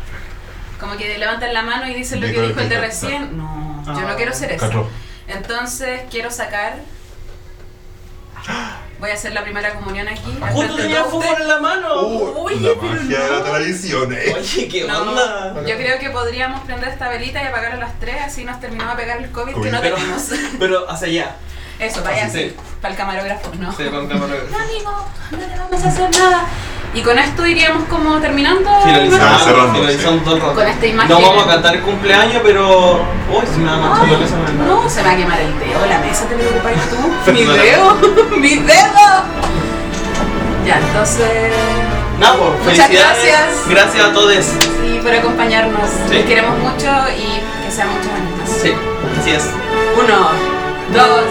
[0.79, 3.37] Como que levantan la mano y dicen lo que Dijo el de recién.
[3.37, 4.15] No, yo no Ah.
[4.15, 4.89] quiero ser eso.
[5.27, 6.77] Entonces quiero sacar.
[8.99, 10.37] Voy a hacer la primera comunión aquí.
[10.51, 12.01] Justo tenía fútbol en la mano.
[12.01, 14.35] Uh, la magia de la tradición, eh.
[14.37, 15.53] Oye, qué No, onda.
[15.65, 18.97] yo creo que podríamos prender esta velita y apagarla a las 3, así nos terminamos
[18.97, 20.23] de pegar el COVID, que no Pero- tenemos.
[20.59, 21.35] Pero hacia allá.
[21.79, 23.71] Eso, vaya Así, así, para el camarógrafo, ¿no?
[23.71, 24.47] Sí, con camarógrafo.
[24.51, 26.45] No, amigo, no le vamos a hacer nada.
[26.93, 28.69] Y con esto iríamos como terminando.
[28.83, 30.55] Finalizando, cerrando, finalizando todo el rato.
[30.55, 31.09] Con esta imagen.
[31.11, 32.95] No vamos a cantar el cumpleaños, pero.
[33.29, 34.35] Uy, se me va a manchar la mesa.
[34.37, 37.31] me- No, se me va a quemar el dedo, la mesa, te preocupas tú.
[37.31, 37.97] Mi dedo,
[38.37, 39.23] mi dedo.
[40.65, 41.51] Ya, entonces.
[42.19, 43.45] Pues, Muchas gracias.
[43.69, 44.33] Gracias a todos.
[44.43, 45.89] Sí, por acompañarnos.
[46.09, 46.13] Sí.
[46.15, 46.87] Les queremos mucho
[47.17, 48.49] y que sean muchos años más.
[48.49, 48.73] Sí,
[49.21, 49.49] así es.
[49.97, 50.29] Uno,
[50.93, 51.25] dos,